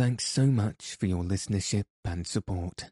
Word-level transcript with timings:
Thanks 0.00 0.24
so 0.24 0.46
much 0.46 0.96
for 0.98 1.04
your 1.04 1.22
listenership 1.22 1.84
and 2.06 2.26
support. 2.26 2.88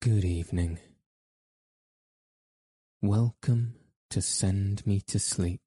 Good 0.00 0.24
evening. 0.24 0.78
Welcome 3.02 3.74
to 4.10 4.22
Send 4.22 4.86
Me 4.86 5.00
to 5.08 5.18
Sleep, 5.18 5.60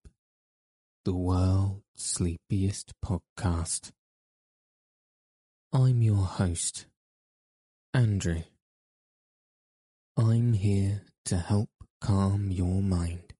the 1.04 1.13
world's 1.13 1.84
sleepiest 1.98 2.93
podcast. 3.04 3.91
I'm 5.73 6.02
your 6.02 6.23
host, 6.23 6.85
Andrew. 7.93 8.43
I'm 10.16 10.54
here 10.54 11.02
to 11.26 11.35
help 11.35 11.71
calm 11.99 12.52
your 12.52 12.81
mind 12.81 13.34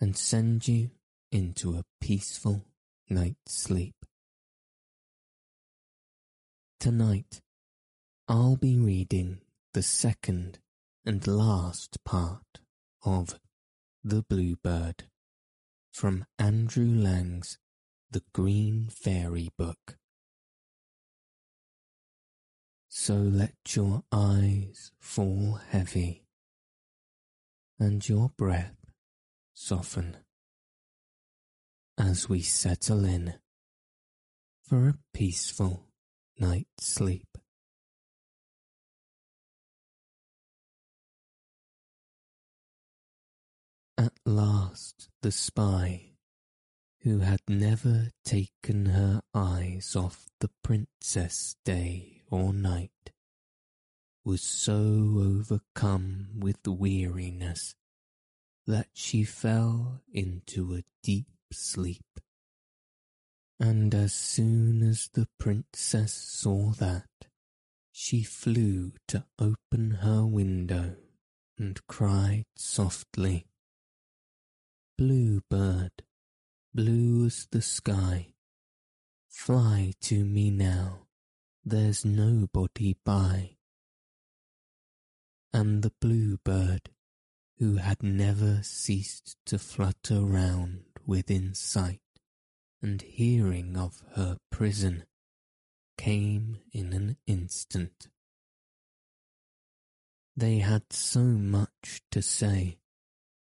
and 0.00 0.16
send 0.16 0.66
you 0.66 0.92
into 1.30 1.76
a 1.76 1.84
peaceful 2.00 2.64
night's 3.08 3.52
sleep. 3.52 3.94
Tonight, 6.80 7.40
I'll 8.28 8.56
be 8.56 8.78
reading 8.78 9.40
the 9.74 9.82
second 9.82 10.58
and 11.04 11.26
last 11.26 12.04
part 12.04 12.60
of 13.04 13.38
The 14.04 14.22
Bluebird 14.22 15.04
from 15.92 16.24
Andrew 16.38 16.86
Lang's 16.86 17.58
The 18.10 18.22
Green 18.32 18.88
Fairy 18.90 19.48
Book. 19.56 19.96
So 22.88 23.14
let 23.14 23.54
your 23.74 24.04
eyes 24.12 24.92
fall 25.00 25.60
heavy 25.70 26.24
and 27.78 28.06
your 28.08 28.30
breath 28.36 28.76
soften 29.54 30.16
as 31.98 32.28
we 32.28 32.40
settle 32.40 33.04
in 33.04 33.34
for 34.62 34.88
a 34.88 34.98
peaceful 35.12 35.88
night's 36.38 36.86
sleep. 36.86 37.26
At 43.96 44.12
last 44.24 45.08
the 45.22 45.32
spy, 45.32 46.12
who 47.02 47.18
had 47.18 47.40
never 47.48 48.10
taken 48.24 48.86
her 48.86 49.22
eyes 49.34 49.96
off 49.96 50.26
the 50.38 50.50
princess 50.62 51.56
day 51.64 52.22
or 52.30 52.52
night, 52.52 53.10
was 54.24 54.42
so 54.42 54.74
overcome 54.74 56.28
with 56.38 56.58
weariness 56.66 57.74
that 58.68 58.88
she 58.92 59.24
fell 59.24 60.02
into 60.12 60.74
a 60.74 60.84
deep 61.02 61.26
sleep. 61.52 62.04
And 63.60 63.94
as 63.94 64.12
soon 64.12 64.82
as 64.82 65.08
the 65.12 65.26
princess 65.38 66.12
saw 66.12 66.70
that, 66.72 67.08
she 67.90 68.22
flew 68.22 68.92
to 69.08 69.24
open 69.38 69.98
her 70.02 70.24
window 70.24 70.96
and 71.58 71.84
cried 71.88 72.44
softly, 72.56 73.46
Blue 74.96 75.40
bird, 75.50 75.90
blue 76.72 77.26
as 77.26 77.48
the 77.50 77.62
sky, 77.62 78.34
fly 79.28 79.92
to 80.02 80.24
me 80.24 80.50
now, 80.50 81.06
there's 81.64 82.04
nobody 82.04 82.96
by. 83.04 83.56
And 85.52 85.82
the 85.82 85.92
bluebird, 86.00 86.90
who 87.58 87.76
had 87.76 88.02
never 88.02 88.60
ceased 88.62 89.36
to 89.46 89.58
flutter 89.58 90.20
round 90.20 90.84
within 91.06 91.54
sight 91.54 92.00
and 92.80 93.02
hearing 93.02 93.76
of 93.76 94.02
her 94.14 94.36
prison, 94.50 95.04
came 95.96 96.58
in 96.72 96.92
an 96.92 97.16
instant. 97.26 98.08
They 100.36 100.58
had 100.58 100.92
so 100.92 101.20
much 101.20 102.02
to 102.12 102.22
say, 102.22 102.78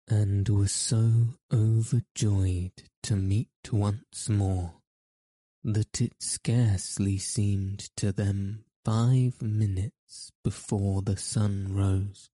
and 0.09 0.49
were 0.49 0.69
so 0.69 1.35
overjoyed 1.53 2.73
to 3.03 3.17
meet 3.17 3.51
once 3.71 4.31
more, 4.31 4.77
that 5.63 6.01
it 6.01 6.15
scarcely 6.21 7.19
seemed 7.19 7.91
to 7.97 8.13
them 8.13 8.65
five 8.85 9.43
minutes 9.43 10.33
before 10.43 11.03
the 11.03 11.19
sun 11.19 11.75
rose, 11.75 12.31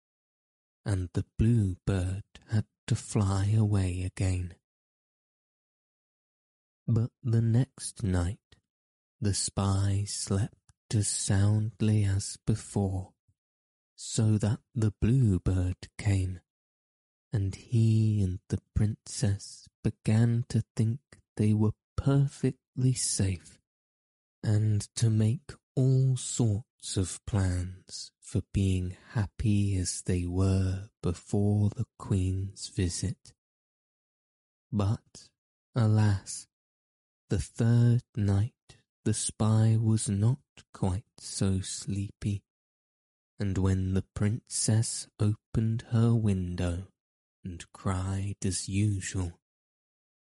and 0.88 1.10
the 1.12 1.24
blue 1.38 1.76
bird 1.84 2.22
had 2.50 2.64
to 2.86 2.94
fly 2.94 3.54
away 3.54 4.02
again. 4.04 4.54
But 6.86 7.10
the 7.22 7.42
next 7.42 8.02
night 8.02 8.56
the 9.20 9.34
spy 9.34 10.04
slept 10.06 10.54
as 10.94 11.06
soundly 11.06 12.04
as 12.04 12.38
before, 12.46 13.12
so 13.96 14.38
that 14.38 14.60
the 14.74 14.94
blue 14.98 15.38
bird 15.38 15.76
came, 15.98 16.40
and 17.34 17.54
he 17.54 18.22
and 18.22 18.38
the 18.48 18.62
princess 18.74 19.68
began 19.84 20.46
to 20.48 20.64
think 20.74 21.00
they 21.36 21.52
were 21.52 21.74
perfectly 21.98 22.94
safe, 22.94 23.58
and 24.42 24.88
to 24.96 25.10
make 25.10 25.52
all 25.76 26.16
sorts 26.16 26.67
of 26.96 27.20
plans 27.26 28.12
for 28.20 28.42
being 28.52 28.96
happy 29.12 29.76
as 29.76 30.02
they 30.06 30.24
were 30.24 30.88
before 31.02 31.70
the 31.70 31.84
Queen's 31.98 32.68
visit. 32.68 33.32
But, 34.72 35.28
alas, 35.74 36.46
the 37.30 37.38
third 37.38 38.02
night 38.16 38.52
the 39.04 39.14
spy 39.14 39.76
was 39.80 40.08
not 40.08 40.38
quite 40.72 41.04
so 41.18 41.60
sleepy, 41.60 42.42
and 43.38 43.58
when 43.58 43.94
the 43.94 44.04
princess 44.14 45.08
opened 45.18 45.84
her 45.90 46.14
window 46.14 46.88
and 47.44 47.64
cried 47.72 48.36
as 48.44 48.68
usual, 48.68 49.40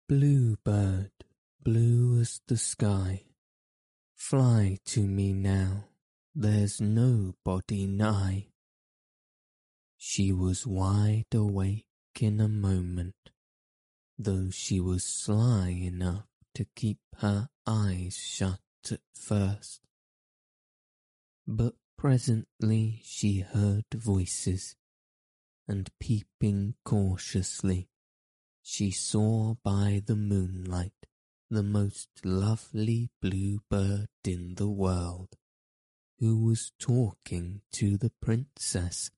Blue 0.09 0.57
bird, 0.65 1.11
blue 1.63 2.21
as 2.21 2.41
the 2.47 2.57
sky, 2.57 3.25
fly 4.15 4.79
to 4.87 5.07
me 5.07 5.33
now, 5.33 5.89
there's 6.39 6.83
nobody 6.83 7.87
nigh. 7.87 8.47
She 9.97 10.35
was 10.35 10.67
wide 10.67 11.33
awake 11.33 11.87
in 12.21 12.43
a 12.43 12.49
moment, 12.49 13.15
though 14.19 14.51
she 14.51 14.79
was 14.79 15.03
sly 15.03 15.71
enough 15.71 16.27
to 16.55 16.67
keep 16.77 16.99
her 17.21 17.49
eyes 17.67 18.19
shut 18.19 18.61
at 18.91 19.01
first. 19.15 19.81
But 21.47 21.73
presently 21.97 23.01
she 23.03 23.41
heard 23.41 23.87
voices, 23.95 24.77
and 25.67 25.89
peeping 25.99 26.75
cautiously, 26.85 27.89
she 28.63 28.91
saw 28.91 29.55
by 29.65 30.03
the 30.05 30.17
moonlight 30.17 30.93
the 31.49 31.63
most 31.63 32.11
lovely 32.25 33.09
bluebird 33.23 34.09
in 34.23 34.57
the 34.57 34.69
world, 34.69 35.29
who 36.19 36.45
was 36.45 36.73
talking 36.79 37.61
to 37.73 37.97
the 37.97 38.13
princess, 38.23 39.11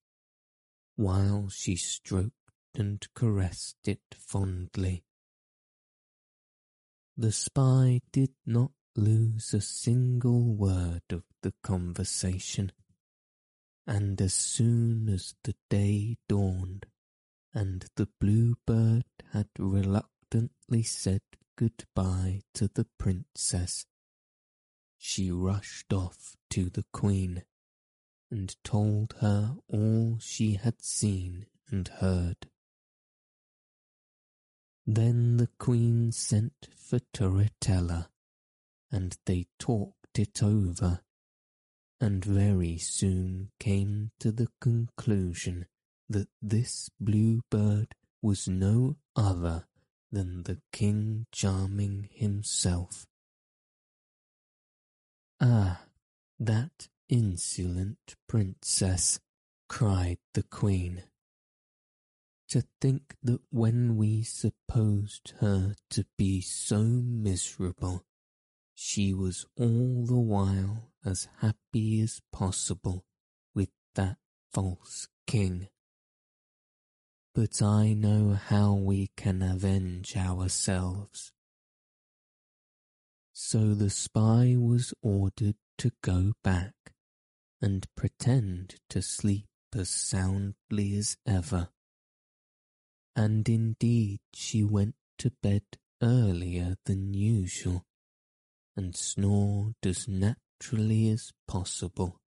while 0.96 1.48
she 1.48 1.76
stroked 1.76 2.32
and 2.74 3.06
caressed 3.14 3.86
it 3.86 4.00
fondly. 4.16 5.04
The 7.16 7.32
spy 7.32 8.00
did 8.12 8.32
not 8.46 8.72
lose 8.96 9.54
a 9.54 9.60
single 9.60 10.54
word 10.54 11.02
of 11.10 11.22
the 11.42 11.52
conversation, 11.62 12.72
and 13.86 14.20
as 14.20 14.34
soon 14.34 15.08
as 15.08 15.34
the 15.44 15.54
day 15.70 16.16
dawned 16.28 16.86
and 17.54 17.86
the 17.96 18.08
bluebird 18.20 19.04
had 19.32 19.48
reluctantly 19.58 20.82
said 20.82 21.22
good-bye 21.56 22.42
to 22.54 22.68
the 22.68 22.86
princess, 22.98 23.86
she 24.96 25.30
rushed 25.30 25.92
off 25.92 26.37
to 26.50 26.70
the 26.70 26.84
queen 26.92 27.42
and 28.30 28.56
told 28.62 29.14
her 29.20 29.56
all 29.68 30.18
she 30.20 30.54
had 30.54 30.82
seen 30.82 31.46
and 31.70 31.88
heard. 31.88 32.48
Then 34.86 35.36
the 35.36 35.50
queen 35.58 36.12
sent 36.12 36.68
for 36.76 36.98
Turritella, 37.12 38.08
and 38.90 39.16
they 39.26 39.46
talked 39.58 40.18
it 40.18 40.42
over, 40.42 41.00
and 42.00 42.24
very 42.24 42.78
soon 42.78 43.50
came 43.58 44.12
to 44.18 44.32
the 44.32 44.48
conclusion 44.60 45.66
that 46.08 46.28
this 46.40 46.88
blue 46.98 47.42
bird 47.50 47.94
was 48.22 48.48
no 48.48 48.96
other 49.14 49.66
than 50.10 50.44
the 50.44 50.58
King 50.72 51.26
Charming 51.32 52.08
himself. 52.12 53.06
Ah, 55.40 55.82
that 56.38 56.88
insolent 57.08 58.16
princess, 58.28 59.20
cried 59.68 60.18
the 60.34 60.42
queen. 60.42 61.02
To 62.50 62.64
think 62.80 63.14
that 63.22 63.40
when 63.50 63.96
we 63.96 64.22
supposed 64.22 65.34
her 65.40 65.74
to 65.90 66.06
be 66.16 66.40
so 66.40 66.82
miserable, 66.82 68.04
she 68.74 69.12
was 69.12 69.44
all 69.58 70.06
the 70.06 70.18
while 70.18 70.92
as 71.04 71.28
happy 71.40 72.00
as 72.00 72.22
possible 72.32 73.04
with 73.54 73.70
that 73.94 74.16
false 74.52 75.08
king. 75.26 75.68
But 77.34 77.60
I 77.60 77.92
know 77.92 78.32
how 78.32 78.74
we 78.74 79.10
can 79.16 79.42
avenge 79.42 80.16
ourselves. 80.16 81.32
So 83.32 83.74
the 83.74 83.90
spy 83.90 84.56
was 84.56 84.94
ordered 85.02 85.56
to 85.78 85.90
go 86.02 86.32
back 86.44 86.74
and 87.60 87.86
pretend 87.96 88.76
to 88.90 89.02
sleep 89.02 89.46
as 89.74 89.88
soundly 89.88 90.96
as 90.96 91.16
ever 91.26 91.68
and 93.18 93.48
indeed 93.48 94.20
she 94.32 94.62
went 94.62 94.94
to 95.18 95.32
bed 95.42 95.64
earlier 96.00 96.76
than 96.84 97.12
usual, 97.12 97.84
and 98.76 98.94
snored 98.94 99.74
as 99.84 100.06
naturally 100.06 101.08
as 101.08 101.32
possible. 101.48 102.20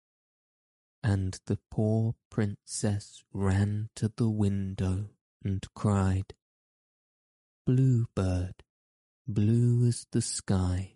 And 1.04 1.40
the 1.46 1.60
poor 1.70 2.16
princess 2.32 3.24
ran 3.32 3.90
to 3.98 4.12
the 4.18 4.32
window 4.32 5.12
and 5.44 5.64
cried, 5.76 6.34
Blue 7.68 8.08
bird, 8.16 8.56
blue 9.28 9.86
as 9.88 10.08
the 10.12 10.24
sky, 10.24 10.96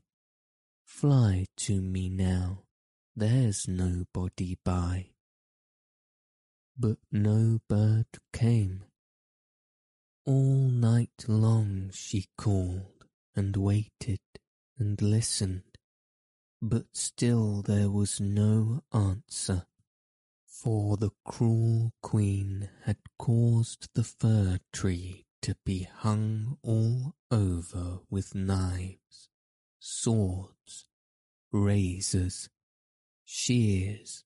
fly 0.86 1.46
to 1.58 1.82
me 1.82 2.10
now, 2.10 2.64
there's 3.16 3.68
nobody 3.68 4.58
by. 4.64 5.08
But 6.78 6.98
no 7.12 7.60
bird 7.68 8.08
came. 8.32 8.86
All 10.26 10.70
night 10.70 11.26
long 11.28 11.92
she 11.94 12.28
called 12.38 13.06
and 13.36 13.58
waited 13.58 14.22
and 14.78 15.02
listened, 15.02 15.78
but 16.62 16.86
still 16.94 17.62
there 17.62 17.90
was 17.90 18.22
no 18.22 18.84
answer, 18.94 19.66
for 20.46 20.98
the 20.98 21.12
cruel 21.26 21.92
queen 22.02 22.70
had 22.84 22.98
caused 23.20 23.90
the 23.94 24.04
fir 24.04 24.60
tree 24.72 25.26
to 25.42 25.56
be 25.66 25.84
hung 25.84 26.58
all 26.64 27.16
over 27.30 28.00
with 28.10 28.34
knives, 28.34 29.30
swords, 29.86 30.86
razors, 31.52 32.50
shears, 33.26 34.24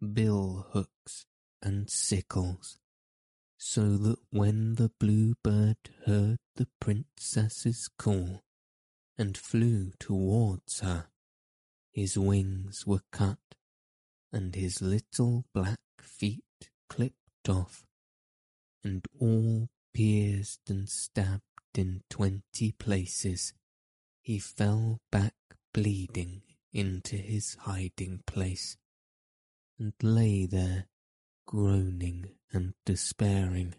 bill 0.00 0.66
hooks, 0.72 1.26
and 1.60 1.90
sickles 1.90 2.78
so 3.58 3.98
that 3.98 4.18
when 4.30 4.76
the 4.76 4.90
bluebird 4.98 5.76
heard 6.06 6.38
the 6.54 6.68
princess's 6.80 7.90
call 7.98 8.40
and 9.18 9.36
flew 9.36 9.92
towards 9.98 10.80
her, 10.80 11.08
his 11.92 12.16
wings 12.16 12.86
were 12.86 13.02
cut 13.12 13.36
and 14.32 14.54
his 14.54 14.80
little 14.80 15.44
black 15.52 15.80
feet 16.00 16.70
clipped 16.88 17.48
off, 17.48 17.84
and 18.82 19.04
all 19.20 19.68
pierced 19.92 20.60
and 20.70 20.88
stabbed 20.88 21.42
in 21.74 22.02
twenty 22.08 22.72
places, 22.72 23.52
he 24.28 24.38
fell 24.38 25.00
back 25.10 25.32
bleeding 25.72 26.42
into 26.70 27.16
his 27.16 27.56
hiding 27.60 28.22
place, 28.26 28.76
and 29.78 29.94
lay 30.02 30.44
there 30.44 30.84
groaning 31.46 32.28
and 32.52 32.74
despairing, 32.84 33.74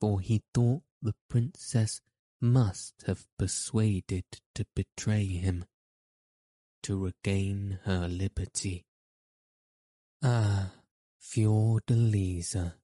for 0.00 0.20
he 0.20 0.40
thought 0.54 0.84
the 1.02 1.16
princess 1.28 2.00
must 2.40 2.94
have 3.08 3.26
persuaded 3.36 4.22
to 4.54 4.64
betray 4.76 5.26
him, 5.26 5.64
to 6.84 6.96
regain 6.96 7.80
her 7.82 8.06
liberty. 8.06 8.84
Ah, 10.22 10.70
Fiordalisa, 11.20 12.74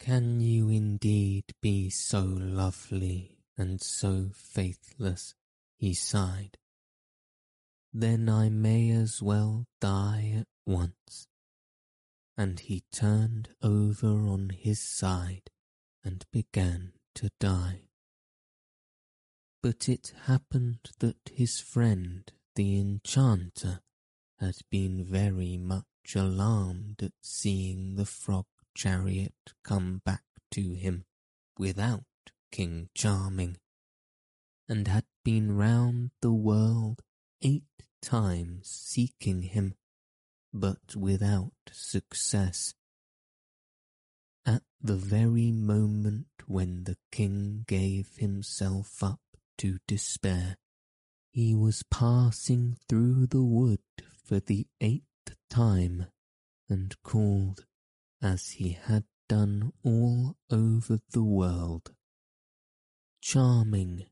can 0.00 0.40
you 0.40 0.70
indeed 0.70 1.44
be 1.62 1.88
so 1.88 2.24
lovely 2.24 3.38
and 3.56 3.80
so 3.80 4.30
faithless? 4.34 5.36
He 5.78 5.94
sighed. 5.94 6.58
Then 7.94 8.28
I 8.28 8.50
may 8.50 8.90
as 8.90 9.22
well 9.22 9.64
die 9.80 10.34
at 10.36 10.48
once 10.66 11.28
and 12.38 12.60
he 12.60 12.84
turned 12.92 13.48
over 13.60 14.28
on 14.28 14.50
his 14.50 14.80
side 14.80 15.50
and 16.04 16.24
began 16.32 16.92
to 17.12 17.28
die. 17.40 17.82
But 19.60 19.88
it 19.88 20.14
happened 20.26 20.78
that 21.00 21.32
his 21.34 21.58
friend 21.58 22.30
the 22.54 22.78
enchanter 22.78 23.80
had 24.38 24.54
been 24.70 25.04
very 25.04 25.56
much 25.56 26.14
alarmed 26.14 27.02
at 27.02 27.12
seeing 27.20 27.96
the 27.96 28.06
frog 28.06 28.46
chariot 28.72 29.34
come 29.64 30.00
back 30.04 30.22
to 30.52 30.74
him 30.74 31.04
without 31.58 32.04
King 32.52 32.88
Charming, 32.94 33.56
and 34.68 34.86
had 34.86 35.04
been 35.28 35.54
round 35.54 36.10
the 36.22 36.32
world 36.32 37.02
eight 37.42 37.82
times 38.00 38.66
seeking 38.66 39.42
him 39.42 39.74
but 40.54 40.96
without 40.96 41.52
success. 41.70 42.72
At 44.46 44.62
the 44.80 44.96
very 44.96 45.52
moment 45.52 46.28
when 46.46 46.84
the 46.84 46.96
king 47.12 47.66
gave 47.68 48.16
himself 48.16 49.02
up 49.02 49.20
to 49.58 49.76
despair, 49.86 50.56
he 51.30 51.54
was 51.54 51.84
passing 51.90 52.78
through 52.88 53.26
the 53.26 53.44
wood 53.44 53.80
for 54.24 54.40
the 54.40 54.66
eighth 54.80 55.36
time 55.50 56.06
and 56.70 56.94
called, 57.02 57.66
as 58.22 58.52
he 58.52 58.78
had 58.82 59.04
done 59.28 59.74
all 59.84 60.38
over 60.50 61.00
the 61.10 61.22
world, 61.22 61.90
Charming, 63.20 64.06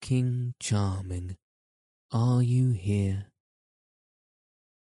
King 0.00 0.54
Charming, 0.58 1.36
are 2.10 2.42
you 2.42 2.70
here? 2.70 3.26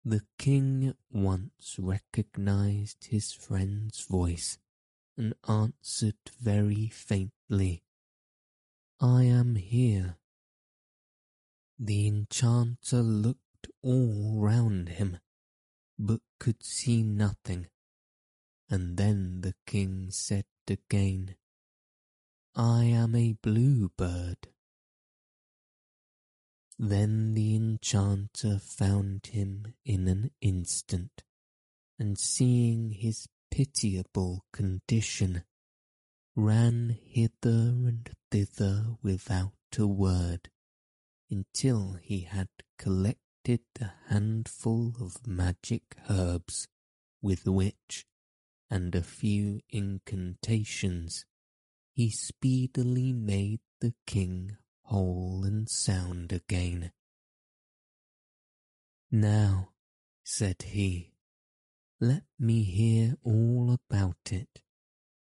The 0.04 0.20
king 0.38 0.86
at 0.86 0.96
once 1.10 1.76
recognized 1.78 3.06
his 3.06 3.32
friend's 3.32 4.00
voice 4.00 4.58
and 5.16 5.34
answered 5.48 6.18
very 6.38 6.88
faintly, 6.88 7.82
I 9.00 9.22
am 9.24 9.54
here. 9.56 10.18
The 11.78 12.06
enchanter 12.06 13.02
looked 13.02 13.68
all 13.82 14.40
round 14.40 14.90
him, 14.90 15.18
but 15.98 16.20
could 16.38 16.62
see 16.62 17.02
nothing, 17.02 17.68
and 18.68 18.96
then 18.96 19.40
the 19.40 19.54
king 19.66 20.10
said 20.10 20.46
again, 20.68 21.36
I 22.54 22.84
am 22.84 23.14
a 23.14 23.32
bluebird. 23.40 24.48
Then 26.78 27.34
the 27.34 27.54
enchanter 27.54 28.58
found 28.58 29.26
him 29.26 29.74
in 29.84 30.08
an 30.08 30.32
instant, 30.40 31.22
and 31.98 32.18
seeing 32.18 32.90
his 32.90 33.28
pitiable 33.50 34.44
condition, 34.52 35.44
ran 36.34 36.98
hither 37.00 37.70
and 37.86 38.10
thither 38.30 38.96
without 39.02 39.52
a 39.78 39.86
word, 39.86 40.50
until 41.30 41.94
he 42.02 42.22
had 42.22 42.48
collected 42.76 43.62
a 43.80 43.92
handful 44.08 44.94
of 45.00 45.26
magic 45.26 45.96
herbs, 46.10 46.66
with 47.22 47.46
which, 47.46 48.04
and 48.68 48.94
a 48.96 49.02
few 49.02 49.60
incantations, 49.70 51.24
he 51.92 52.10
speedily 52.10 53.12
made 53.12 53.60
the 53.80 53.94
king 54.06 54.56
whole 54.84 55.42
and 55.44 55.68
sound 55.68 56.32
again. 56.32 56.92
Now, 59.10 59.70
said 60.24 60.62
he, 60.62 61.12
let 62.00 62.24
me 62.38 62.62
hear 62.62 63.16
all 63.22 63.76
about 63.88 64.32
it, 64.32 64.62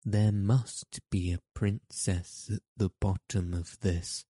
there 0.04 0.32
must 0.32 1.00
be 1.10 1.32
a 1.32 1.40
princess 1.54 2.50
at 2.52 2.62
the 2.76 2.90
bottom 3.00 3.54
of 3.54 3.80
this. 3.82 4.26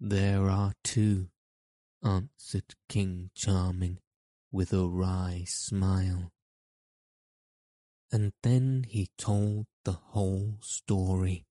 There 0.00 0.48
are 0.48 0.74
two, 0.82 1.28
answered 2.02 2.74
King 2.88 3.30
Charming 3.34 3.98
with 4.50 4.72
a 4.72 4.88
wry 4.88 5.44
smile. 5.46 6.32
And 8.10 8.32
then 8.42 8.86
he 8.88 9.08
told 9.18 9.66
the 9.84 9.92
whole 9.92 10.58
story, 10.60 11.46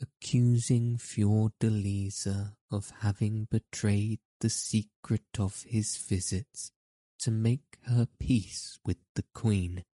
accusing 0.00 0.98
Fiordalisa 0.98 2.54
of 2.70 2.92
having 3.00 3.46
betrayed 3.50 4.20
the 4.40 4.50
secret 4.50 5.38
of 5.38 5.62
his 5.62 5.96
visits 5.96 6.72
to 7.18 7.30
make 7.30 7.78
her 7.84 8.06
peace 8.18 8.78
with 8.84 8.98
the 9.14 9.24
queen, 9.34 9.84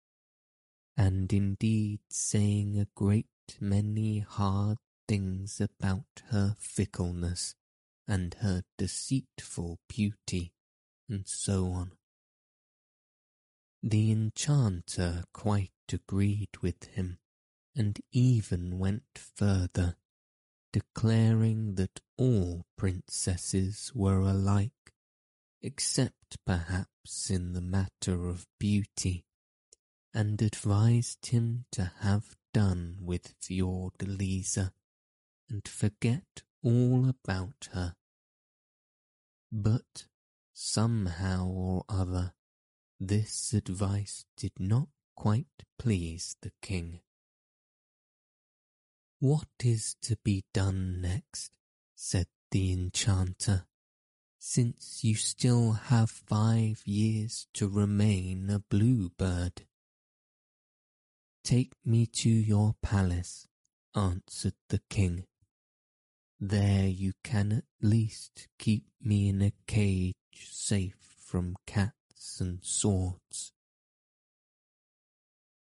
and 0.96 1.32
indeed 1.32 2.00
saying 2.10 2.78
a 2.78 2.88
great 2.94 3.26
many 3.60 4.20
hard 4.20 4.78
things 5.06 5.60
about 5.60 6.22
her 6.30 6.56
fickleness 6.58 7.54
and 8.08 8.34
her 8.40 8.62
deceitful 8.78 9.78
beauty, 9.88 10.52
and 11.08 11.26
so 11.26 11.66
on. 11.66 11.92
The 13.82 14.10
enchanter 14.10 15.24
quite 15.32 15.70
agreed 15.92 16.50
with 16.60 16.84
him, 16.84 17.18
and 17.74 18.00
even 18.12 18.78
went 18.78 19.04
further, 19.14 19.96
declaring 20.72 21.74
that 21.76 22.00
all 22.16 22.66
princesses 22.76 23.92
were 23.94 24.20
alike, 24.20 24.92
except 25.60 26.36
perhaps 26.44 27.30
in 27.30 27.52
the 27.52 27.60
matter 27.60 28.28
of 28.28 28.46
beauty, 28.58 29.24
and 30.14 30.42
advised 30.42 31.26
him 31.26 31.64
to 31.72 31.92
have 32.00 32.36
done 32.52 32.98
with 33.00 33.34
Fiordalisa 33.40 34.72
and 35.48 35.66
forget 35.66 36.42
all 36.62 37.08
about 37.08 37.68
her. 37.72 37.94
But 39.50 40.06
somehow 40.52 41.46
or 41.46 41.84
other, 41.88 42.34
this 43.00 43.52
advice 43.52 44.24
did 44.36 44.52
not 44.58 44.88
quite 45.16 45.64
please 45.78 46.36
the 46.40 46.52
king. 46.60 47.00
What 49.22 49.46
is 49.62 49.94
to 50.02 50.16
be 50.24 50.42
done 50.52 51.00
next? 51.00 51.52
said 51.94 52.26
the 52.50 52.72
enchanter, 52.72 53.66
since 54.36 55.04
you 55.04 55.14
still 55.14 55.74
have 55.74 56.10
five 56.10 56.82
years 56.84 57.46
to 57.54 57.68
remain 57.68 58.50
a 58.50 58.58
bluebird. 58.58 59.62
Take 61.44 61.74
me 61.84 62.06
to 62.06 62.28
your 62.28 62.74
palace, 62.82 63.46
answered 63.94 64.56
the 64.68 64.80
king. 64.90 65.26
There 66.40 66.88
you 66.88 67.12
can 67.22 67.52
at 67.52 67.64
least 67.80 68.48
keep 68.58 68.86
me 69.00 69.28
in 69.28 69.40
a 69.40 69.52
cage 69.68 70.16
safe 70.34 71.14
from 71.24 71.54
cats 71.64 72.40
and 72.40 72.58
swords. 72.64 73.52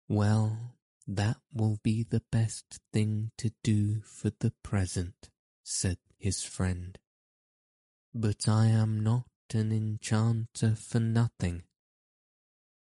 Well, 0.10 0.75
that 1.08 1.38
will 1.54 1.80
be 1.84 2.04
the 2.04 2.24
best 2.32 2.80
thing 2.92 3.32
to 3.38 3.52
do 3.64 4.02
for 4.02 4.32
the 4.40 4.52
present, 4.64 5.30
said 5.64 5.98
his 6.18 6.44
friend. 6.44 6.98
But 8.14 8.48
I 8.48 8.68
am 8.68 9.04
not 9.04 9.28
an 9.54 9.72
enchanter 9.72 10.76
for 10.76 11.00
nothing. 11.00 11.64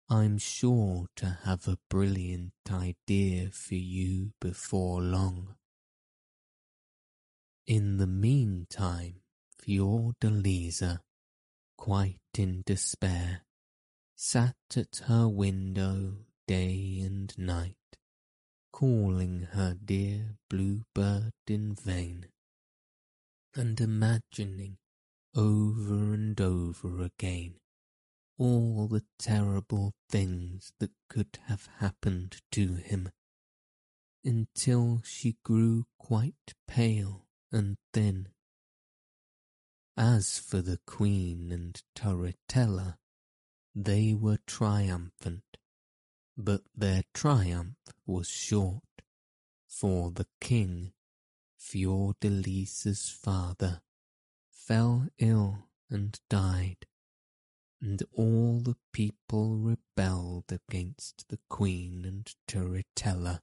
I'm 0.10 0.38
sure 0.38 1.08
to 1.16 1.40
have 1.44 1.68
a 1.68 1.80
brilliant 1.90 2.54
idea 2.70 3.50
for 3.52 3.76
you 3.76 4.34
before 4.40 5.02
long. 5.02 5.56
In 7.66 7.98
the 7.98 8.08
meantime, 8.08 9.22
Fiordalisa, 9.62 11.00
quite 11.78 12.20
in 12.38 12.64
despair, 12.66 13.42
sat 14.16 14.56
at 14.76 15.02
her 15.06 15.28
window 15.28 16.18
day 16.48 17.02
and 17.04 17.34
night, 17.38 17.76
calling 18.74 19.48
her 19.54 19.74
dear 19.86 20.36
bluebird 20.50 21.32
in 21.48 21.74
vain, 21.74 22.26
and 23.56 23.80
imagining 23.80 24.76
over 25.36 26.14
and 26.14 26.42
over 26.42 27.02
again 27.02 27.54
all 28.38 28.88
the 28.88 29.04
terrible 29.20 29.94
things 30.10 30.74
that 30.80 30.92
could 31.08 31.38
have 31.46 31.70
happened 31.78 32.42
to 32.52 32.74
him, 32.74 33.10
until 34.26 35.02
she 35.06 35.38
grew 35.44 35.86
quite 35.98 36.54
pale 36.68 37.26
and 37.52 37.78
thin. 37.94 38.28
As 39.96 40.40
for 40.40 40.62
the 40.62 40.80
Queen 40.88 41.52
and 41.52 41.80
Turritella, 41.96 42.98
they 43.76 44.16
were 44.16 44.40
triumphant, 44.48 45.44
but 46.38 46.62
their 46.76 47.04
triumph 47.14 47.76
was 48.06 48.28
short, 48.28 48.84
for 49.68 50.12
the 50.12 50.28
King, 50.40 50.94
Fiordalisa's 51.60 53.10
father, 53.10 53.82
fell 54.52 55.08
ill 55.20 55.70
and 55.90 56.20
died, 56.30 56.86
and 57.82 58.02
all 58.14 58.60
the 58.60 58.76
people 58.92 59.58
rebelled 59.58 60.52
against 60.52 61.26
the 61.30 61.40
Queen 61.50 62.04
and 62.06 62.34
Turritella, 62.48 63.40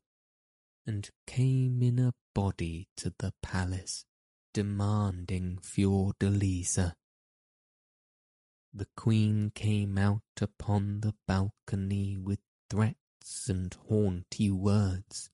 and 0.86 1.10
came 1.26 1.82
in 1.82 1.98
a 1.98 2.14
body 2.34 2.88
to 2.96 3.12
the 3.18 3.32
palace, 3.42 4.04
demanding 4.52 5.58
Fiordalisa. 5.62 6.94
The 8.72 8.86
Queen 8.96 9.50
came 9.54 9.98
out 9.98 10.22
upon 10.40 11.00
the 11.00 11.14
balcony 11.26 12.16
with 12.16 12.40
threats 12.70 13.48
and 13.48 13.74
haughty 13.88 14.50
words, 14.50 15.28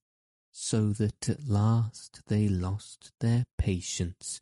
so 0.50 0.92
that 0.92 1.28
at 1.28 1.46
last 1.46 2.22
they 2.26 2.48
lost 2.48 3.12
their 3.20 3.44
patience 3.58 4.40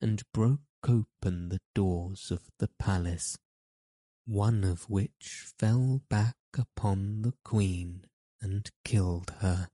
and 0.00 0.22
broke 0.32 0.60
open 0.86 1.48
the 1.48 1.60
doors 1.74 2.30
of 2.30 2.50
the 2.58 2.68
palace, 2.78 3.38
one 4.26 4.64
of 4.64 4.90
which 4.90 5.46
fell 5.58 6.02
back 6.10 6.36
upon 6.58 7.22
the 7.22 7.32
Queen 7.44 8.04
and 8.42 8.70
killed 8.84 9.32
her. 9.40 9.68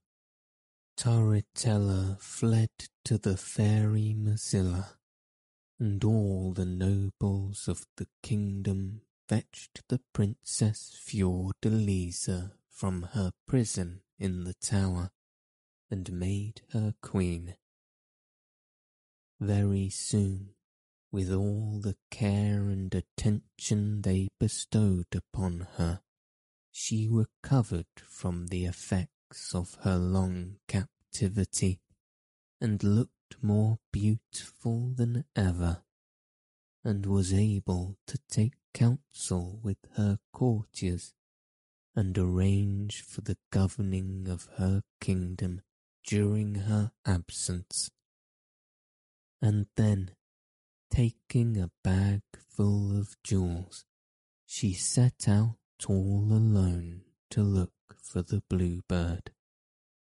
Turritella 0.97 2.21
fled 2.21 2.69
to 3.03 3.17
the 3.17 3.35
fairy 3.35 4.15
Mazilla, 4.17 4.97
and 5.79 6.03
all 6.03 6.53
the 6.53 6.65
nobles 6.65 7.67
of 7.67 7.85
the 7.97 8.07
kingdom 8.21 9.01
fetched 9.31 9.87
the 9.87 10.01
Princess 10.11 10.93
Fiordalisa 11.07 12.51
from 12.69 13.03
her 13.13 13.31
prison 13.47 14.01
in 14.19 14.43
the 14.43 14.55
tower 14.55 15.09
and 15.89 16.11
made 16.11 16.59
her 16.73 16.93
queen. 17.01 17.55
Very 19.39 19.89
soon, 19.89 20.49
with 21.13 21.31
all 21.31 21.79
the 21.81 21.95
care 22.09 22.63
and 22.67 22.93
attention 22.93 24.01
they 24.01 24.27
bestowed 24.37 25.15
upon 25.15 25.65
her, 25.77 26.01
she 26.69 27.07
recovered 27.09 27.87
from 28.05 28.47
the 28.47 28.65
effects 28.65 29.55
of 29.55 29.77
her 29.83 29.95
long 29.95 30.57
captivity 30.67 31.79
and 32.59 32.83
looked 32.83 33.41
more 33.41 33.79
beautiful 33.93 34.91
than 34.93 35.23
ever, 35.37 35.83
and 36.83 37.05
was 37.05 37.31
able 37.31 37.95
to 38.07 38.19
take 38.29 38.55
counsel 38.73 39.59
with 39.61 39.77
her 39.95 40.19
courtiers 40.33 41.13
and 41.95 42.17
arrange 42.17 43.01
for 43.01 43.21
the 43.21 43.37
governing 43.51 44.27
of 44.29 44.47
her 44.57 44.83
kingdom 44.99 45.61
during 46.05 46.55
her 46.55 46.91
absence. 47.05 47.89
And 49.41 49.67
then, 49.75 50.11
taking 50.91 51.57
a 51.57 51.71
bag 51.83 52.21
full 52.49 52.97
of 52.97 53.17
jewels, 53.23 53.85
she 54.45 54.73
set 54.73 55.27
out 55.27 55.57
all 55.87 56.27
alone 56.31 57.01
to 57.31 57.41
look 57.41 57.71
for 58.01 58.21
the 58.21 58.43
bluebird, 58.49 59.31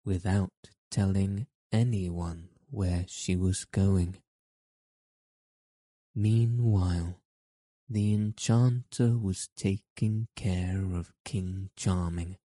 without 0.03 0.51
telling 0.89 1.47
anyone 1.71 2.49
where 2.69 3.05
she 3.07 3.35
was 3.35 3.65
going. 3.65 4.17
Meanwhile, 6.15 7.19
the 7.89 8.13
enchanter 8.13 9.17
was 9.17 9.49
taking 9.55 10.27
care 10.35 10.83
of 10.93 11.13
King 11.23 11.69
Charming, 11.75 12.37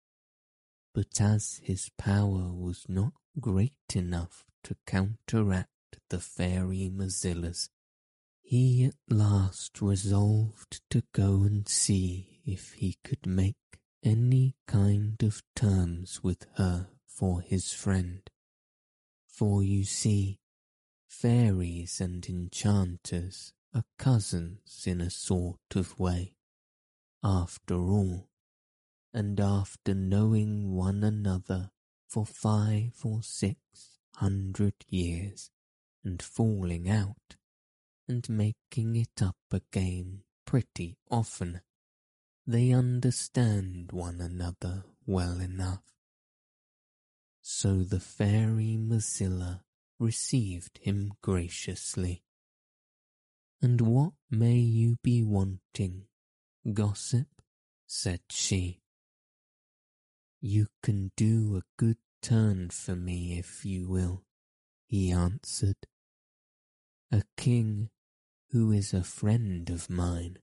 but 0.95 1.21
as 1.21 1.61
his 1.65 1.91
power 1.99 2.53
was 2.53 2.85
not 2.89 3.13
great 3.41 3.73
enough 3.95 4.45
to 4.63 4.77
counteract 4.87 5.69
the 6.11 6.21
fairy 6.21 6.91
Mazillas, 6.95 7.69
he 8.41 8.85
at 8.85 8.95
last 9.09 9.81
resolved 9.81 10.81
to 10.91 11.03
go 11.13 11.43
and 11.43 11.69
see 11.69 12.41
if 12.45 12.75
he 12.75 12.99
could 13.03 13.27
make 13.27 13.57
any 14.05 14.55
kind 14.67 15.23
of 15.23 15.43
terms 15.57 16.23
with 16.23 16.47
her 16.57 16.89
for 17.07 17.41
his 17.41 17.73
friend. 17.73 18.23
For 19.27 19.63
you 19.63 19.85
see, 19.85 20.39
fairies 21.09 22.01
and 22.01 22.29
enchanters 22.29 23.53
are 23.75 23.85
cousins 23.99 24.85
in 24.87 25.01
a 25.01 25.11
sort 25.11 25.59
of 25.75 25.99
way, 25.99 26.35
after 27.25 27.77
all, 27.77 28.29
and 29.15 29.41
after 29.41 29.95
knowing 29.95 30.75
one 30.75 31.03
another 31.03 31.71
for 32.09 32.27
five 32.27 32.93
or 33.05 33.23
six 33.23 33.57
hundred 34.17 34.75
years 34.89 35.51
and 36.05 36.23
falling 36.23 36.89
out 36.89 37.37
and 38.09 38.29
making 38.29 38.97
it 38.97 39.23
up 39.23 39.37
again 39.51 40.23
pretty 40.45 40.97
often, 41.11 41.61
they 42.47 42.73
understand 42.73 43.91
one 43.93 44.21
another 44.21 44.85
well 45.07 45.41
enough. 45.41 45.83
So 47.41 47.83
the 47.83 48.01
fairy 48.01 48.77
Mazilla 48.79 49.61
received 49.99 50.79
him 50.83 51.13
graciously. 51.23 52.23
And 53.63 53.81
what 53.81 54.15
may 54.29 54.57
you 54.57 54.97
be 55.05 55.23
wanting, 55.23 56.07
gossip? 56.73 57.29
said 57.87 58.21
she. 58.29 58.81
You 60.41 60.67
can 60.83 61.13
do 61.17 61.57
a 61.57 61.63
good 61.77 61.99
turn 62.23 62.71
for 62.71 62.97
me 62.97 63.39
if 63.39 63.65
you 63.65 63.89
will, 63.89 64.25
he 64.89 65.13
answered. 65.13 65.77
A 67.13 67.23
king 67.37 67.91
who 68.51 68.73
is 68.73 68.93
a 68.93 69.05
friend 69.05 69.71
of 69.71 69.89
mine 69.89 70.39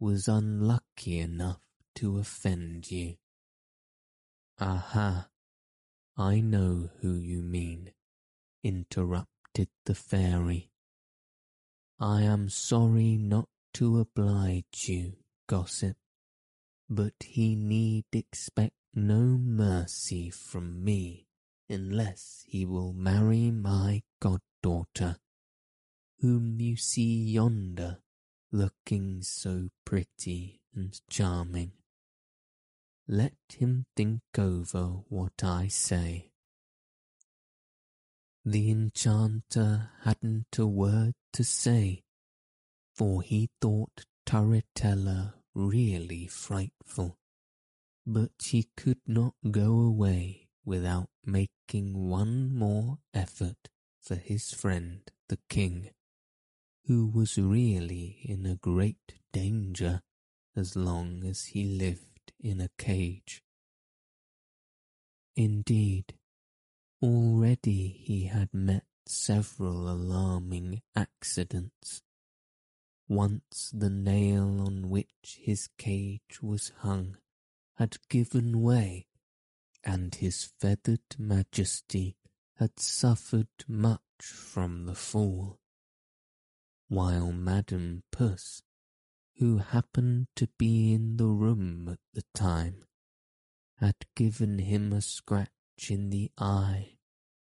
was 0.00 0.26
unlucky 0.26 1.18
enough 1.18 1.60
to 1.96 2.18
offend 2.18 2.90
you. 2.90 3.16
Aha, 4.58 5.28
I 6.16 6.40
know 6.40 6.88
who 7.00 7.16
you 7.16 7.42
mean, 7.42 7.92
interrupted 8.64 9.68
the 9.84 9.94
fairy. 9.94 10.70
I 11.98 12.22
am 12.22 12.50
sorry 12.50 13.16
not 13.16 13.48
to 13.74 14.00
oblige 14.00 14.88
you, 14.88 15.14
gossip, 15.46 15.96
but 16.90 17.14
he 17.20 17.54
need 17.54 18.04
expect 18.12 18.74
no 18.94 19.38
mercy 19.38 20.28
from 20.28 20.84
me 20.84 21.26
unless 21.70 22.44
he 22.46 22.66
will 22.66 22.92
marry 22.92 23.50
my 23.50 24.02
goddaughter, 24.20 25.16
whom 26.20 26.60
you 26.60 26.76
see 26.76 27.24
yonder 27.24 27.98
looking 28.52 29.22
so 29.22 29.68
pretty 29.84 30.60
and 30.74 31.00
charming. 31.08 31.72
Let 33.08 33.34
him 33.48 33.86
think 33.96 34.20
over 34.38 34.84
what 35.08 35.42
I 35.42 35.68
say. 35.68 36.32
The 38.46 38.70
enchanter 38.70 39.90
hadn't 40.04 40.56
a 40.58 40.66
word 40.66 41.12
to 41.34 41.44
say, 41.44 42.04
for 42.94 43.20
he 43.20 43.50
thought 43.60 44.06
Turritella 44.24 45.34
really 45.54 46.26
frightful 46.26 47.18
but 48.06 48.30
he 48.44 48.68
could 48.76 49.00
not 49.06 49.34
go 49.50 49.80
away 49.80 50.46
without 50.64 51.10
making 51.24 52.08
one 52.08 52.56
more 52.56 52.98
effort 53.12 53.68
for 54.00 54.14
his 54.14 54.52
friend 54.52 55.10
the 55.28 55.38
king, 55.48 55.90
who 56.86 57.06
was 57.06 57.36
really 57.36 58.20
in 58.22 58.46
a 58.46 58.54
great 58.54 59.14
danger 59.32 60.02
as 60.54 60.76
long 60.76 61.24
as 61.24 61.46
he 61.46 61.64
lived 61.64 62.32
in 62.38 62.60
a 62.60 62.70
cage. 62.78 63.42
Indeed, 65.34 66.14
already 67.06 67.86
he 68.02 68.24
had 68.24 68.52
met 68.52 68.84
several 69.06 69.88
alarming 69.88 70.82
accidents. 70.96 72.02
Once 73.08 73.70
the 73.72 73.88
nail 73.88 74.60
on 74.66 74.90
which 74.90 75.38
his 75.40 75.68
cage 75.78 76.42
was 76.42 76.72
hung 76.78 77.16
had 77.76 77.96
given 78.08 78.60
way, 78.60 79.06
and 79.84 80.16
his 80.16 80.50
feathered 80.58 81.16
majesty 81.16 82.16
had 82.56 82.80
suffered 82.80 83.46
much 83.68 84.00
from 84.18 84.86
the 84.86 84.94
fall, 84.94 85.60
while 86.88 87.30
Madame 87.30 88.02
Puss, 88.10 88.62
who 89.36 89.58
happened 89.58 90.26
to 90.34 90.48
be 90.58 90.92
in 90.92 91.18
the 91.18 91.28
room 91.28 91.88
at 91.88 92.00
the 92.14 92.24
time, 92.34 92.84
had 93.76 93.94
given 94.16 94.58
him 94.58 94.92
a 94.92 95.00
scratch 95.00 95.50
in 95.88 96.10
the 96.10 96.32
eye 96.36 96.95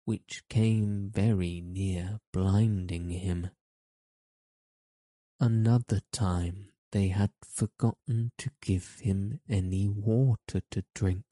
which 0.04 0.42
came 0.48 1.10
very 1.10 1.60
near 1.60 2.18
blinding 2.32 3.10
him. 3.10 3.50
Another 5.38 6.00
time 6.12 6.70
they 6.90 7.08
had 7.08 7.30
forgotten 7.42 8.32
to 8.38 8.50
give 8.60 9.00
him 9.00 9.40
any 9.48 9.88
water 9.88 10.62
to 10.70 10.84
drink, 10.94 11.24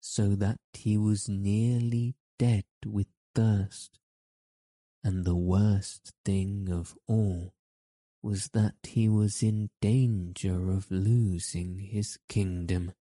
so 0.00 0.34
that 0.34 0.60
he 0.72 0.96
was 0.96 1.28
nearly 1.28 2.14
dead 2.38 2.64
with 2.84 3.08
thirst. 3.34 3.98
And 5.02 5.24
the 5.24 5.36
worst 5.36 6.12
thing 6.24 6.68
of 6.70 6.96
all 7.06 7.54
was 8.22 8.48
that 8.54 8.74
he 8.82 9.08
was 9.08 9.42
in 9.42 9.70
danger 9.80 10.70
of 10.70 10.90
losing 10.90 11.78
his 11.78 12.18
kingdom, 12.28 12.92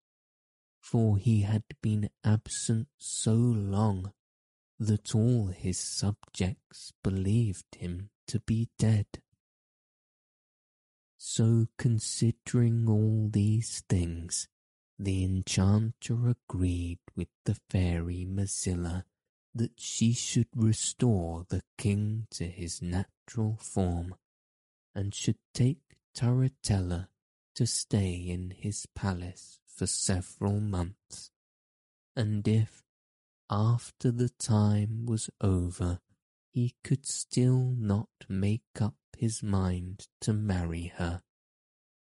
for 0.79 1.17
he 1.17 1.41
had 1.41 1.63
been 1.81 2.09
absent 2.23 2.87
so 2.97 3.33
long 3.33 4.13
that 4.79 5.15
all 5.15 5.47
his 5.47 5.79
subjects 5.79 6.91
believed 7.03 7.75
him 7.75 8.09
to 8.27 8.39
be 8.39 8.69
dead. 8.77 9.07
So, 11.17 11.67
considering 11.77 12.87
all 12.87 13.29
these 13.31 13.83
things, 13.89 14.47
the 14.99 15.23
enchanter 15.23 16.29
agreed 16.29 16.99
with 17.15 17.29
the 17.45 17.57
fairy 17.69 18.25
Mazilla 18.29 19.03
that 19.53 19.79
she 19.79 20.13
should 20.13 20.49
restore 20.55 21.45
the 21.49 21.63
king 21.77 22.27
to 22.31 22.45
his 22.45 22.81
natural 22.81 23.57
form, 23.61 24.15
and 24.93 25.15
should 25.15 25.39
take 25.53 25.97
Turritella 26.15 27.07
to 27.55 27.65
stay 27.65 28.13
in 28.15 28.51
his 28.57 28.85
palace 28.95 29.59
for 29.65 29.87
several 29.87 30.59
months, 30.59 31.31
and 32.15 32.47
if, 32.47 32.84
after 33.49 34.11
the 34.11 34.29
time 34.29 35.05
was 35.05 35.29
over, 35.41 35.99
he 36.51 36.75
could 36.83 37.05
still 37.05 37.75
not 37.77 38.09
make 38.29 38.81
up 38.81 38.95
his 39.17 39.43
mind 39.43 40.07
to 40.21 40.33
marry 40.33 40.93
her, 40.97 41.21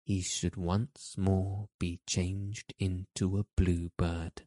he 0.04 0.22
should 0.22 0.56
once 0.56 1.16
more 1.18 1.70
be 1.80 2.00
changed 2.08 2.74
into 2.78 3.38
a 3.38 3.46
bluebird. 3.56 4.44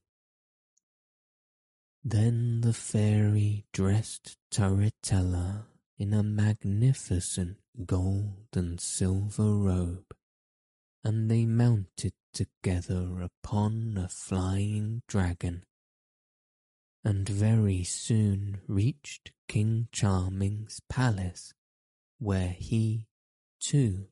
Then 2.04 2.60
the 2.60 2.72
fairy 2.72 3.64
dressed 3.72 4.36
Turritella 4.50 5.66
in 5.98 6.12
a 6.14 6.22
magnificent 6.22 7.56
gold 7.84 8.48
and 8.54 8.80
silver 8.80 9.56
robe, 9.56 10.14
and 11.02 11.30
they 11.30 11.46
mounted 11.46 12.12
together 12.32 13.22
upon 13.22 13.96
a 13.98 14.08
flying 14.08 15.02
dragon, 15.08 15.64
and 17.06 17.28
very 17.28 17.84
soon 17.84 18.58
reached 18.66 19.30
King 19.46 19.86
Charming's 19.92 20.80
palace 20.88 21.54
where 22.18 22.48
he, 22.48 23.06
too, 23.60 24.08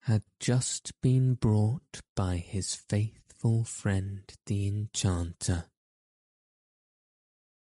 had 0.00 0.22
just 0.38 0.92
been 1.00 1.36
brought 1.36 2.02
by 2.14 2.36
his 2.36 2.74
faithful 2.74 3.64
friend 3.64 4.30
the 4.44 4.68
enchanter. 4.68 5.64